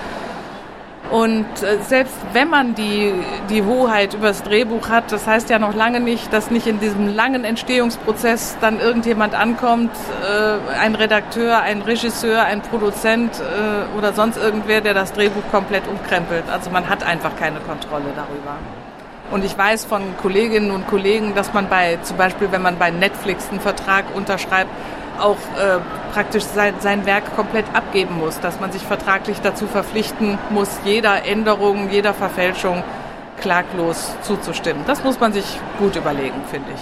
Und 1.12 1.44
äh, 1.62 1.77
selbst 1.87 2.14
wenn 2.33 2.48
man 2.48 2.75
die, 2.75 3.12
die 3.51 3.62
Hoheit 3.62 4.14
über 4.14 4.29
das 4.29 4.42
Drehbuch 4.42 4.88
hat, 4.88 5.12
das 5.12 5.27
heißt 5.27 5.51
ja 5.51 5.59
noch 5.59 5.75
lange 5.75 6.01
nicht, 6.01 6.33
dass 6.33 6.51
nicht 6.51 6.66
in 6.66 6.81
diesem 6.81 7.14
langen 7.14 7.44
Entstehungsprozess 7.44 8.57
dann 8.62 8.81
irgendjemand 8.81 9.35
ankommt, 9.35 9.90
äh, 10.22 10.79
ein 10.81 10.94
Redakteur, 10.94 11.61
ein 11.61 11.83
Regisseur, 11.83 12.42
ein 12.44 12.62
Produzent 12.62 13.31
äh, 13.40 13.98
oder 13.98 14.14
sonst 14.14 14.38
irgendwer, 14.38 14.81
der 14.81 14.94
das 14.94 15.12
Drehbuch 15.12 15.42
komplett 15.51 15.87
umkrempelt. 15.87 16.44
Also 16.51 16.70
man 16.70 16.88
hat 16.88 17.03
einfach 17.03 17.37
keine 17.37 17.61
Kontrolle 17.61 18.14
darüber. 18.16 18.57
Und 19.31 19.44
ich 19.44 19.57
weiß 19.57 19.85
von 19.85 20.03
Kolleginnen 20.22 20.70
und 20.70 20.87
Kollegen, 20.87 21.35
dass 21.35 21.53
man 21.53 21.68
bei, 21.68 21.98
zum 22.03 22.16
Beispiel, 22.16 22.48
wenn 22.53 22.62
man 22.62 22.79
bei 22.79 22.90
Netflix 22.90 23.51
einen 23.51 23.61
Vertrag 23.61 24.07
unterschreibt, 24.14 24.70
auch 25.20 25.37
äh, 25.37 25.79
praktisch 26.12 26.44
sein, 26.44 26.75
sein 26.81 27.07
Werk 27.07 27.35
komplett 27.37 27.66
abgeben 27.75 28.18
muss, 28.18 28.40
dass 28.40 28.61
man 28.61 28.72
sich 28.72 28.83
vertraglich 28.83 29.38
dazu 29.42 29.66
verpflichten 29.66 30.38
muss, 30.51 30.68
jeder 30.85 31.25
Änderung, 31.25 31.90
jeder 31.90 32.14
Verfälschung 32.14 32.83
klaglos 33.40 34.14
zuzustimmen. 34.22 34.85
Das 34.87 35.03
muss 35.05 35.18
man 35.20 35.33
sich 35.33 35.44
gut 35.79 35.96
überlegen, 35.96 36.42
finde 36.51 36.70
ich. 36.75 36.81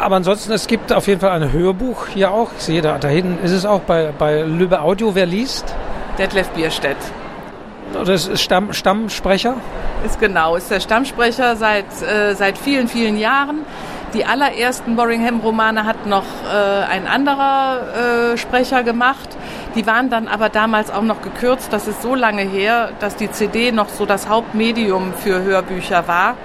Aber 0.00 0.16
ansonsten, 0.16 0.52
es 0.52 0.66
gibt 0.66 0.92
auf 0.92 1.06
jeden 1.06 1.20
Fall 1.20 1.30
ein 1.30 1.52
Hörbuch 1.52 2.08
hier 2.08 2.30
auch. 2.30 2.50
Ich 2.58 2.64
sehe 2.64 2.82
da, 2.82 2.98
da 2.98 3.08
hinten 3.08 3.44
ist 3.44 3.52
es 3.52 3.64
auch 3.64 3.80
bei, 3.80 4.12
bei 4.16 4.42
Lübbe 4.42 4.80
Audio. 4.80 5.14
Wer 5.14 5.26
liest? 5.26 5.74
Detlef 6.18 6.48
Bierstedt. 6.50 6.96
Das 7.92 8.26
ist 8.26 8.42
Stamm, 8.42 8.72
Stammsprecher? 8.72 9.54
Ist 10.04 10.18
genau, 10.18 10.56
ist 10.56 10.70
der 10.70 10.80
Stammsprecher 10.80 11.56
seit, 11.56 11.86
äh, 12.02 12.34
seit 12.34 12.58
vielen, 12.58 12.88
vielen 12.88 13.16
Jahren. 13.16 13.64
Die 14.14 14.24
allerersten 14.24 14.94
Boringham-Romane 14.94 15.84
hat 15.84 16.06
noch 16.06 16.22
äh, 16.44 16.84
ein 16.84 17.08
anderer 17.08 18.32
äh, 18.32 18.38
Sprecher 18.38 18.84
gemacht. 18.84 19.28
Die 19.74 19.88
waren 19.88 20.08
dann 20.08 20.28
aber 20.28 20.50
damals 20.50 20.92
auch 20.92 21.02
noch 21.02 21.20
gekürzt. 21.20 21.72
Das 21.72 21.88
ist 21.88 22.00
so 22.00 22.14
lange 22.14 22.42
her, 22.42 22.90
dass 23.00 23.16
die 23.16 23.28
CD 23.28 23.72
noch 23.72 23.88
so 23.88 24.06
das 24.06 24.28
Hauptmedium 24.28 25.12
für 25.14 25.42
Hörbücher 25.42 26.06
war. 26.06 26.36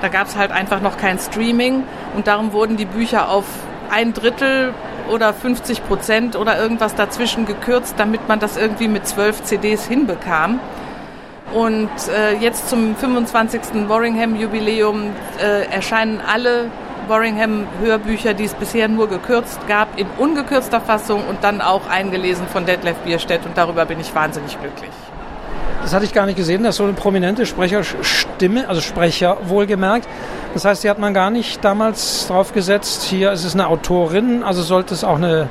Da 0.00 0.08
gab 0.08 0.28
es 0.28 0.36
halt 0.36 0.50
einfach 0.50 0.80
noch 0.80 0.96
kein 0.96 1.18
Streaming 1.18 1.82
und 2.16 2.26
darum 2.26 2.54
wurden 2.54 2.78
die 2.78 2.86
Bücher 2.86 3.28
auf 3.28 3.44
ein 3.90 4.14
Drittel 4.14 4.72
oder 5.12 5.34
50 5.34 5.86
Prozent 5.86 6.36
oder 6.36 6.58
irgendwas 6.58 6.94
dazwischen 6.94 7.44
gekürzt, 7.44 7.96
damit 7.98 8.28
man 8.28 8.40
das 8.40 8.56
irgendwie 8.56 8.88
mit 8.88 9.06
zwölf 9.06 9.42
CDs 9.42 9.86
hinbekam. 9.86 10.58
Und 11.52 11.90
äh, 12.16 12.36
jetzt 12.36 12.70
zum 12.70 12.96
25. 12.96 13.88
Warringham-Jubiläum 13.88 15.10
äh, 15.38 15.66
erscheinen 15.70 16.22
alle 16.26 16.70
Warringham-Hörbücher, 17.10 18.32
die 18.32 18.44
es 18.44 18.54
bisher 18.54 18.88
nur 18.88 19.10
gekürzt 19.10 19.66
gab, 19.68 19.98
in 19.98 20.06
ungekürzter 20.18 20.80
Fassung 20.80 21.26
und 21.28 21.44
dann 21.44 21.60
auch 21.60 21.86
eingelesen 21.90 22.46
von 22.46 22.64
Detlef 22.64 22.96
Bierstedt 22.98 23.44
und 23.44 23.58
darüber 23.58 23.84
bin 23.84 24.00
ich 24.00 24.14
wahnsinnig 24.14 24.58
glücklich. 24.58 24.90
Das 25.82 25.94
hatte 25.94 26.04
ich 26.04 26.14
gar 26.14 26.26
nicht 26.26 26.36
gesehen, 26.36 26.62
dass 26.62 26.76
so 26.76 26.84
eine 26.84 26.92
prominente 26.92 27.44
Sprecherstimme, 27.46 28.68
also 28.68 28.80
Sprecher 28.80 29.38
wohlgemerkt. 29.44 30.06
Das 30.54 30.64
heißt, 30.64 30.84
die 30.84 30.90
hat 30.90 30.98
man 30.98 31.14
gar 31.14 31.30
nicht 31.30 31.64
damals 31.64 32.26
drauf 32.28 32.52
gesetzt. 32.52 33.02
Hier 33.02 33.32
ist 33.32 33.44
es 33.44 33.54
eine 33.54 33.66
Autorin, 33.66 34.42
also 34.42 34.62
sollte 34.62 34.94
es 34.94 35.04
auch 35.04 35.16
eine 35.16 35.48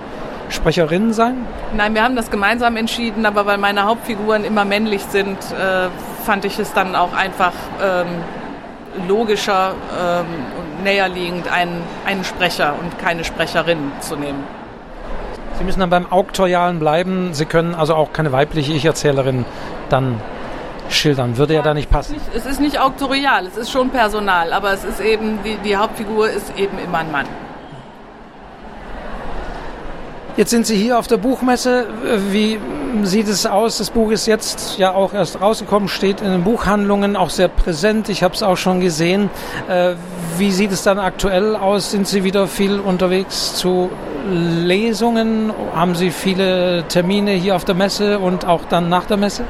Sprecherin 0.50 1.14
sein? 1.14 1.46
Nein, 1.76 1.94
wir 1.94 2.04
haben 2.04 2.16
das 2.16 2.32
gemeinsam 2.32 2.76
entschieden, 2.78 3.26
aber 3.26 3.46
weil 3.46 3.58
meine 3.58 3.86
Hauptfiguren 3.86 4.44
immer 4.44 4.66
männlich 4.66 5.04
sind, 5.04 5.38
äh, 5.52 5.88
fand 6.26 6.46
ich 6.46 6.60
es 6.60 6.74
dann 6.74 6.96
auch 6.96 7.14
einfach 7.14 7.54
ähm, 7.82 8.08
logischer 9.08 9.74
ähm, 10.00 10.26
näherliegend, 10.84 11.52
einen, 11.52 11.82
einen 12.06 12.24
Sprecher 12.24 12.76
und 12.80 12.98
keine 13.00 13.24
Sprecherin 13.24 13.92
zu 14.00 14.16
nehmen. 14.16 14.44
Sie 15.58 15.64
müssen 15.64 15.80
dann 15.82 15.90
beim 15.90 16.12
Auktorialen 16.12 16.80
bleiben. 16.80 17.34
Sie 17.34 17.46
können 17.46 17.76
also 17.76 17.94
auch 17.96 18.14
keine 18.14 18.32
weibliche 18.32 18.72
Ich-Erzählerin 18.72 19.46
dann 19.90 20.22
schildern. 20.90 21.38
Würde 21.38 21.54
ja, 21.54 21.60
ja 21.60 21.64
da 21.64 21.74
nicht 21.74 21.90
passen. 21.90 22.16
Es 22.16 22.22
ist, 22.22 22.28
nicht, 22.28 22.46
es 22.46 22.52
ist 22.52 22.60
nicht 22.62 22.80
auktorial, 22.80 23.46
es 23.46 23.58
ist 23.58 23.72
schon 23.72 23.90
Personal, 23.90 24.54
aber 24.54 24.74
es 24.74 24.84
ist 24.84 25.00
eben, 25.00 25.40
die, 25.44 25.58
die 25.58 25.76
Hauptfigur 25.76 26.30
ist 26.30 26.58
eben 26.58 26.78
immer 26.80 27.00
ein 27.00 27.12
Mann. 27.12 27.26
Jetzt 30.40 30.52
sind 30.52 30.66
Sie 30.66 30.78
hier 30.78 30.98
auf 30.98 31.08
der 31.08 31.18
Buchmesse. 31.18 31.88
Wie 32.32 32.58
sieht 33.04 33.28
es 33.28 33.46
aus? 33.46 33.78
Das 33.78 33.90
Buch 33.90 34.10
ist 34.10 34.26
jetzt 34.26 34.78
ja 34.78 34.94
auch 34.94 35.14
erst 35.14 35.42
rausgekommen, 35.42 35.90
steht 35.90 36.22
in 36.22 36.32
den 36.32 36.46
Buchhandlungen 36.46 37.18
auch 37.18 37.30
sehr 37.30 37.50
präsent. 37.50 38.08
Ich 38.08 38.24
habe 38.24 38.34
es 38.34 38.42
auch 38.42 38.56
schon 38.56 38.80
gesehen. 38.80 39.30
Äh, 39.68 39.96
wie 40.38 40.54
sieht 40.54 40.72
es 40.72 40.82
dann 40.82 40.98
aktuell 40.98 41.58
aus? 41.58 41.92
Sind 41.92 42.08
Sie 42.08 42.24
wieder 42.24 42.48
viel 42.48 42.80
unterwegs 42.80 43.56
zu 43.56 43.90
Lesungen? 44.30 45.52
Haben 45.76 45.96
Sie 45.96 46.10
viele 46.10 46.86
Termine 46.88 47.32
hier 47.32 47.58
auf 47.58 47.66
der 47.66 47.76
Messe 47.76 48.18
und 48.18 48.46
auch 48.46 48.62
dann 48.70 48.88
nach 48.88 49.08
der 49.08 49.18
Messe? 49.18 49.44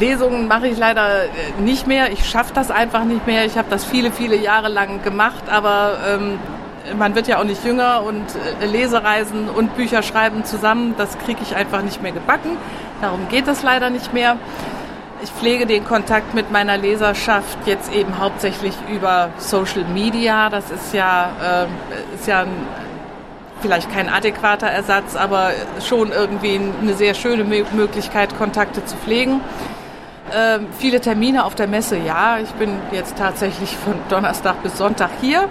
Lesungen 0.00 0.48
mache 0.48 0.68
ich 0.68 0.78
leider 0.78 1.24
äh, 1.24 1.60
nicht 1.62 1.86
mehr. 1.86 2.10
Ich 2.12 2.26
schaffe 2.26 2.54
das 2.54 2.70
einfach 2.70 3.04
nicht 3.04 3.26
mehr. 3.26 3.44
Ich 3.44 3.58
habe 3.58 3.68
das 3.68 3.84
viele, 3.84 4.10
viele 4.10 4.36
Jahre 4.36 4.68
lang 4.70 5.02
gemacht, 5.02 5.44
aber 5.50 5.98
ähm, 6.08 6.38
man 6.98 7.14
wird 7.14 7.28
ja 7.28 7.38
auch 7.38 7.44
nicht 7.44 7.64
jünger 7.64 8.02
und 8.02 8.24
äh, 8.60 8.66
Lesereisen 8.66 9.48
und 9.48 9.76
Bücher 9.76 10.02
schreiben 10.02 10.44
zusammen, 10.44 10.94
das 10.96 11.18
kriege 11.18 11.40
ich 11.42 11.56
einfach 11.56 11.82
nicht 11.82 12.02
mehr 12.02 12.12
gebacken. 12.12 12.56
Darum 13.00 13.28
geht 13.28 13.48
es 13.48 13.62
leider 13.62 13.90
nicht 13.90 14.12
mehr. 14.12 14.36
Ich 15.22 15.30
pflege 15.30 15.66
den 15.66 15.84
Kontakt 15.84 16.34
mit 16.34 16.52
meiner 16.52 16.76
Leserschaft 16.76 17.58
jetzt 17.66 17.92
eben 17.92 18.18
hauptsächlich 18.18 18.74
über 18.92 19.30
Social 19.38 19.84
Media. 19.84 20.50
Das 20.50 20.70
ist 20.70 20.92
ja, 20.92 21.30
äh, 21.42 22.14
ist 22.14 22.26
ja 22.26 22.40
ein, 22.40 22.66
vielleicht 23.62 23.90
kein 23.90 24.10
adäquater 24.10 24.66
Ersatz, 24.66 25.16
aber 25.16 25.52
schon 25.86 26.12
irgendwie 26.12 26.60
eine 26.82 26.94
sehr 26.94 27.14
schöne 27.14 27.44
Möglichkeit, 27.44 28.36
Kontakte 28.36 28.84
zu 28.84 28.96
pflegen. 28.96 29.40
Äh, 30.30 30.60
viele 30.78 31.00
Termine 31.00 31.44
auf 31.44 31.54
der 31.54 31.68
Messe, 31.68 31.96
ja. 31.96 32.38
Ich 32.38 32.50
bin 32.50 32.76
jetzt 32.92 33.16
tatsächlich 33.16 33.76
von 33.76 33.94
Donnerstag 34.08 34.62
bis 34.62 34.76
Sonntag 34.76 35.10
hier. 35.20 35.48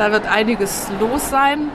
Da 0.00 0.12
wird 0.12 0.26
einiges 0.26 0.86
los 0.98 1.28
sein. 1.28 1.68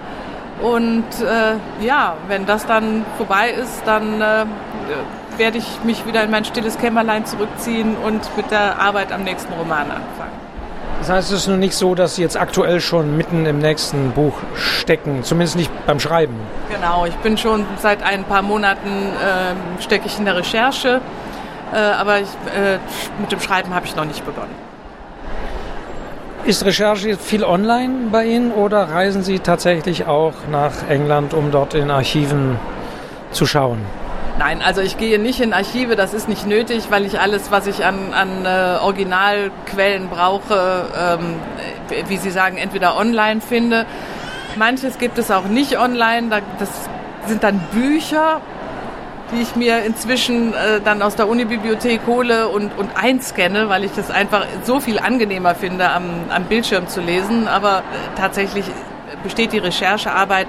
Und 0.60 1.04
äh, 1.22 1.86
ja, 1.86 2.16
wenn 2.28 2.48
das 2.48 2.66
dann 2.66 3.06
vorbei 3.18 3.52
ist, 3.52 3.84
dann 3.86 4.20
äh, 4.20 4.46
werde 5.38 5.60
ich 5.60 5.84
mich 5.84 6.08
wieder 6.08 6.24
in 6.24 6.32
mein 6.32 6.44
stilles 6.44 6.80
Kämmerlein 6.80 7.28
zurückziehen 7.28 7.96
und 8.04 8.36
mit 8.36 8.50
der 8.50 8.82
Arbeit 8.82 9.12
am 9.12 9.22
nächsten 9.22 9.54
Roman 9.54 9.92
anfangen. 9.92 10.32
Das 11.02 11.10
heißt, 11.12 11.32
es 11.34 11.42
ist 11.42 11.48
nun 11.50 11.60
nicht 11.60 11.76
so, 11.76 11.94
dass 11.94 12.16
Sie 12.16 12.24
jetzt 12.24 12.36
aktuell 12.36 12.82
schon 12.82 13.16
mitten 13.16 13.46
im 13.46 13.60
nächsten 13.60 14.10
Buch 14.14 14.34
stecken, 14.56 15.24
zumindest 15.24 15.56
nicht 15.56 15.70
beim 15.86 16.00
Schreiben. 16.00 16.34
Genau, 16.72 17.06
ich 17.06 17.16
bin 17.18 17.38
schon 17.38 17.64
seit 17.78 18.02
ein 18.02 18.24
paar 18.24 18.42
Monaten 18.42 18.90
äh, 18.90 19.84
stecke 19.84 20.08
ich 20.08 20.18
in 20.18 20.26
der 20.26 20.36
Recherche, 20.36 21.00
äh, 21.72 21.78
aber 21.78 22.22
ich, 22.22 22.30
äh, 22.58 22.80
mit 23.20 23.32
dem 23.32 23.40
Schreiben 23.40 23.76
habe 23.76 23.86
ich 23.86 23.96
noch 23.96 24.06
nicht 24.06 24.26
begonnen. 24.26 24.64
Ist 26.46 26.64
Recherche 26.64 27.10
jetzt 27.10 27.26
viel 27.26 27.44
online 27.44 28.10
bei 28.12 28.26
Ihnen 28.26 28.52
oder 28.52 28.92
reisen 28.92 29.24
Sie 29.24 29.40
tatsächlich 29.40 30.06
auch 30.06 30.34
nach 30.52 30.88
England, 30.88 31.34
um 31.34 31.50
dort 31.50 31.74
in 31.74 31.90
Archiven 31.90 32.60
zu 33.32 33.48
schauen? 33.48 33.80
Nein, 34.38 34.62
also 34.62 34.82
ich 34.82 34.98
gehe 34.98 35.18
nicht 35.18 35.42
in 35.42 35.54
Archive, 35.54 35.96
das 35.96 36.14
ist 36.14 36.30
nicht 36.30 36.46
nötig, 36.46 36.92
weil 36.92 37.04
ich 37.06 37.20
alles, 37.20 37.50
was 37.50 37.66
ich 37.66 37.84
an, 37.84 38.14
an 38.14 38.46
äh, 38.46 38.78
Originalquellen 38.80 40.08
brauche, 40.08 40.86
ähm, 40.96 41.40
wie 42.10 42.18
Sie 42.18 42.30
sagen, 42.30 42.58
entweder 42.58 42.96
online 42.96 43.42
finde. 43.42 43.88
Manches 44.56 45.00
gibt 45.00 45.18
es 45.18 45.32
auch 45.32 45.46
nicht 45.46 45.80
online, 45.80 46.30
das 46.60 46.70
sind 47.26 47.44
dann 47.44 47.60
Bücher 47.72 48.40
die 49.32 49.42
ich 49.42 49.56
mir 49.56 49.84
inzwischen 49.84 50.54
äh, 50.54 50.82
dann 50.84 51.02
aus 51.02 51.16
der 51.16 51.28
Unibibliothek 51.28 52.02
hole 52.06 52.48
und, 52.48 52.78
und 52.78 52.92
einscanne, 52.96 53.70
weil 53.70 53.84
ich 53.84 53.92
das 53.94 54.12
einfach 54.12 54.46
so 54.64 54.80
viel 54.80 55.00
angenehmer 55.00 55.56
finde, 55.56 55.90
am, 55.90 56.04
am 56.30 56.44
Bildschirm 56.46 56.88
zu 56.88 57.02
lesen. 57.02 57.48
Aber 57.48 57.80
äh, 57.80 57.82
tatsächlich 58.18 58.66
besteht 59.24 59.54
die 59.54 59.58
Recherchearbeit 59.58 60.48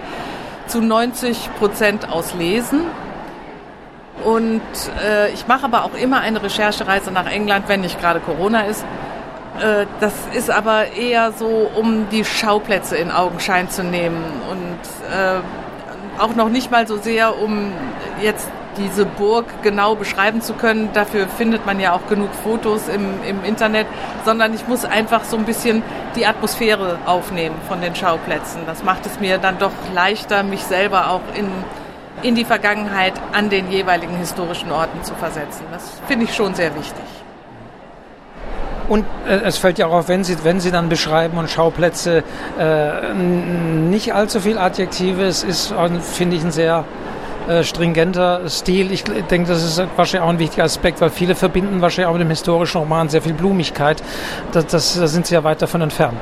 zu 0.66 0.80
90 0.80 1.50
Prozent 1.58 2.10
aus 2.10 2.34
Lesen. 2.34 2.82
Und 4.24 4.62
äh, 5.04 5.30
ich 5.32 5.46
mache 5.46 5.64
aber 5.64 5.84
auch 5.84 5.94
immer 5.94 6.20
eine 6.20 6.42
Recherchereise 6.42 7.10
nach 7.12 7.30
England, 7.30 7.68
wenn 7.68 7.80
nicht 7.80 8.00
gerade 8.00 8.20
Corona 8.20 8.62
ist. 8.62 8.84
Äh, 9.60 9.86
das 10.00 10.12
ist 10.32 10.50
aber 10.50 10.92
eher 10.92 11.32
so, 11.32 11.70
um 11.74 12.08
die 12.10 12.24
Schauplätze 12.24 12.96
in 12.96 13.10
Augenschein 13.10 13.70
zu 13.70 13.84
nehmen 13.84 14.24
und 14.50 15.12
äh, 15.14 15.40
auch 16.18 16.34
noch 16.34 16.48
nicht 16.48 16.70
mal 16.70 16.86
so 16.86 16.96
sehr, 16.96 17.38
um 17.38 17.72
jetzt 18.22 18.48
diese 18.76 19.06
Burg 19.06 19.46
genau 19.62 19.94
beschreiben 19.94 20.40
zu 20.40 20.54
können. 20.54 20.90
Dafür 20.92 21.26
findet 21.28 21.66
man 21.66 21.80
ja 21.80 21.92
auch 21.92 22.06
genug 22.08 22.30
Fotos 22.42 22.88
im, 22.88 23.22
im 23.28 23.44
Internet, 23.44 23.86
sondern 24.24 24.54
ich 24.54 24.66
muss 24.68 24.84
einfach 24.84 25.24
so 25.24 25.36
ein 25.36 25.44
bisschen 25.44 25.82
die 26.14 26.26
Atmosphäre 26.26 26.98
aufnehmen 27.06 27.56
von 27.68 27.80
den 27.80 27.94
Schauplätzen. 27.94 28.62
Das 28.66 28.82
macht 28.82 29.06
es 29.06 29.20
mir 29.20 29.38
dann 29.38 29.58
doch 29.58 29.72
leichter, 29.94 30.42
mich 30.42 30.62
selber 30.62 31.10
auch 31.10 31.22
in, 31.34 31.48
in 32.22 32.34
die 32.34 32.44
Vergangenheit 32.44 33.14
an 33.32 33.50
den 33.50 33.70
jeweiligen 33.70 34.16
historischen 34.16 34.70
Orten 34.70 35.02
zu 35.02 35.14
versetzen. 35.14 35.64
Das 35.72 36.00
finde 36.06 36.24
ich 36.24 36.34
schon 36.34 36.54
sehr 36.54 36.74
wichtig. 36.74 37.04
Und 38.88 39.04
äh, 39.26 39.40
es 39.44 39.58
fällt 39.58 39.78
ja 39.78 39.86
auch 39.86 39.92
auf, 39.92 40.08
wenn 40.08 40.22
Sie, 40.22 40.36
wenn 40.44 40.60
Sie 40.60 40.70
dann 40.70 40.88
beschreiben 40.88 41.38
und 41.38 41.50
Schauplätze, 41.50 42.22
äh, 42.58 43.14
nicht 43.14 44.14
allzu 44.14 44.40
viel 44.40 44.58
Adjektive. 44.58 45.24
Es 45.24 45.42
ist, 45.42 45.74
finde 46.12 46.36
ich, 46.36 46.44
ein 46.44 46.52
sehr 46.52 46.84
äh, 47.48 47.64
stringenter 47.64 48.48
Stil. 48.48 48.92
Ich 48.92 49.04
denke, 49.04 49.48
das 49.48 49.62
ist 49.62 49.82
wahrscheinlich 49.96 50.24
auch 50.24 50.32
ein 50.32 50.38
wichtiger 50.38 50.64
Aspekt, 50.64 51.00
weil 51.00 51.10
viele 51.10 51.34
verbinden 51.34 51.80
wahrscheinlich 51.80 52.08
auch 52.08 52.12
mit 52.12 52.22
dem 52.22 52.30
historischen 52.30 52.78
Roman 52.78 53.08
sehr 53.08 53.22
viel 53.22 53.34
Blumigkeit. 53.34 54.02
Das, 54.52 54.66
das, 54.66 54.98
da 54.98 55.06
sind 55.06 55.26
sie 55.26 55.34
ja 55.34 55.44
weit 55.44 55.62
davon 55.62 55.80
entfernt. 55.80 56.18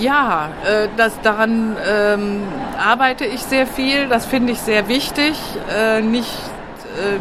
Ja, 0.00 0.50
äh, 0.64 0.88
das, 0.96 1.20
daran 1.22 1.76
ähm, 1.88 2.42
arbeite 2.78 3.24
ich 3.24 3.42
sehr 3.42 3.66
viel. 3.66 4.08
Das 4.08 4.26
finde 4.26 4.52
ich 4.52 4.60
sehr 4.60 4.88
wichtig. 4.88 5.38
Äh, 5.76 6.02
nicht 6.02 6.30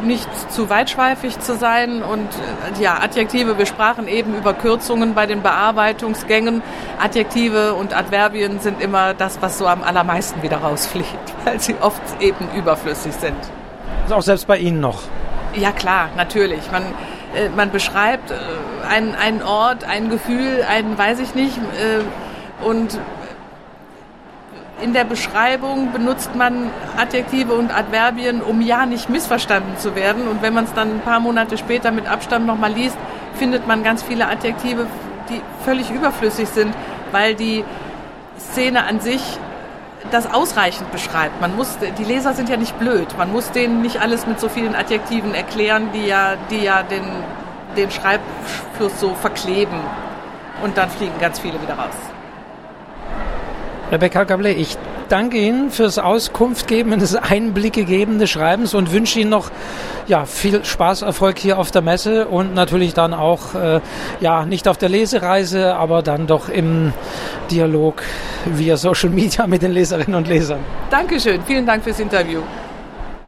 nicht 0.04 0.30
zu 0.52 0.70
weitschweifig 0.70 1.40
zu 1.40 1.56
sein 1.56 2.02
und 2.04 2.28
äh, 2.28 2.82
ja, 2.82 3.00
Adjektive, 3.02 3.58
wir 3.58 3.66
sprachen 3.66 4.08
eben 4.08 4.36
über 4.36 4.54
Kürzungen 4.54 5.14
bei 5.14 5.26
den 5.26 5.42
Bearbeitungsgängen. 5.42 6.62
Adjektive 7.00 7.74
und 7.74 7.96
Adverbien 7.96 8.60
sind 8.60 8.82
immer 8.82 9.14
das, 9.14 9.42
was 9.42 9.58
so 9.58 9.68
am 9.68 9.84
allermeisten 9.84 10.42
wieder 10.44 10.58
rausfliegt, 10.58 11.34
weil 11.46 11.60
sie 11.60 11.76
oft 11.82 12.02
eben 12.20 12.48
überflüssig 12.56 13.14
sind. 13.14 13.38
Also 14.04 14.16
auch 14.16 14.22
selbst 14.22 14.48
bei 14.48 14.58
Ihnen 14.58 14.80
noch? 14.80 15.02
Ja 15.56 15.72
klar, 15.72 16.10
natürlich. 16.16 16.72
Man, 16.72 16.84
äh, 17.36 17.50
man 17.56 17.72
beschreibt 17.72 18.34
einen, 18.90 19.16
einen 19.16 19.42
Ort, 19.42 19.84
ein 19.84 20.10
Gefühl, 20.10 20.66
ein 20.70 20.98
weiß 20.98 21.20
ich 21.20 21.36
nicht 21.36 21.60
und 22.64 23.00
in 24.82 24.94
der 24.94 25.06
Beschreibung 25.06 25.92
benutzt 25.92 26.36
man 26.36 26.70
Adjektive 26.98 27.54
und 27.54 27.74
Adverbien, 27.74 28.42
um 28.42 28.62
ja 28.62 28.86
nicht 28.86 29.10
missverstanden 29.10 29.78
zu 29.78 29.96
werden. 29.96 30.28
Und 30.28 30.42
wenn 30.42 30.54
man 30.54 30.66
es 30.66 30.74
dann 30.74 30.96
ein 30.96 31.02
paar 31.02 31.20
Monate 31.20 31.58
später 31.58 31.92
mit 31.92 32.08
Abstand 32.08 32.46
nochmal 32.46 32.74
liest, 32.74 32.98
findet 33.36 33.68
man 33.68 33.84
ganz 33.84 34.04
viele 34.04 34.28
Adjektive, 34.28 34.88
die 35.30 35.42
völlig 35.64 35.90
überflüssig 35.92 36.50
sind, 36.50 36.74
weil 37.12 37.36
die 37.36 37.64
Szene 38.38 38.84
an 38.84 39.00
sich 39.00 39.22
das 40.12 40.32
ausreichend 40.32 40.92
beschreibt. 40.92 41.42
Man 41.42 41.56
muss, 41.56 41.78
die 41.98 42.04
Leser 42.04 42.34
sind 42.34 42.50
ja 42.50 42.58
nicht 42.58 42.78
blöd. 42.78 43.08
Man 43.18 43.32
muss 43.32 43.52
denen 43.52 43.82
nicht 43.82 44.02
alles 44.02 44.28
mit 44.28 44.40
so 44.40 44.50
vielen 44.50 44.76
Adjektiven 44.76 45.34
erklären, 45.34 45.90
die 45.94 46.06
ja, 46.06 46.36
die 46.52 46.64
ja 46.64 46.84
den, 46.84 47.04
den 47.76 47.90
Schreibfluss 47.90 49.00
so 49.00 49.16
verkleben. 49.16 49.80
Und 50.64 50.78
dann 50.78 50.90
fliegen 50.90 51.18
ganz 51.20 51.40
viele 51.40 51.62
wieder 51.62 51.74
raus. 51.74 52.15
Rebecca 53.92 54.24
Gable, 54.24 54.52
ich 54.52 54.78
danke 55.10 55.38
Ihnen 55.38 55.70
fürs 55.70 56.00
Auskunft 56.00 56.68
geben, 56.68 57.00
das 57.00 57.16
Einblicke 57.16 57.84
geben 57.84 58.18
des 58.18 58.32
Schreibens 58.32 58.74
und 58.74 58.92
wünsche 58.92 59.20
Ihnen 59.20 59.30
noch 59.30 59.52
ja, 60.08 60.26
viel 60.26 60.66
Spaß, 60.66 61.04
Erfolg 61.04 61.38
hier 61.38 61.60
auf 61.60 61.70
der 61.70 61.82
Messe 61.82 62.28
und 62.28 62.56
natürlich 62.56 62.94
dann 62.94 63.14
auch, 63.14 63.54
äh, 63.54 63.82
ja, 64.20 64.46
nicht 64.46 64.68
auf 64.68 64.78
der 64.78 64.90
Lesereise, 64.90 65.76
aber 65.76 66.02
dann 66.02 66.26
doch 66.26 66.50
im 66.50 66.94
Dialog 67.52 68.02
via 68.46 68.78
Social 68.78 69.10
Media 69.10 69.46
mit 69.46 69.62
den 69.62 69.72
Leserinnen 69.72 70.16
und 70.16 70.28
Lesern. 70.28 70.60
Dankeschön, 70.90 71.42
vielen 71.46 71.66
Dank 71.66 71.84
fürs 71.84 72.00
Interview. 72.00 72.42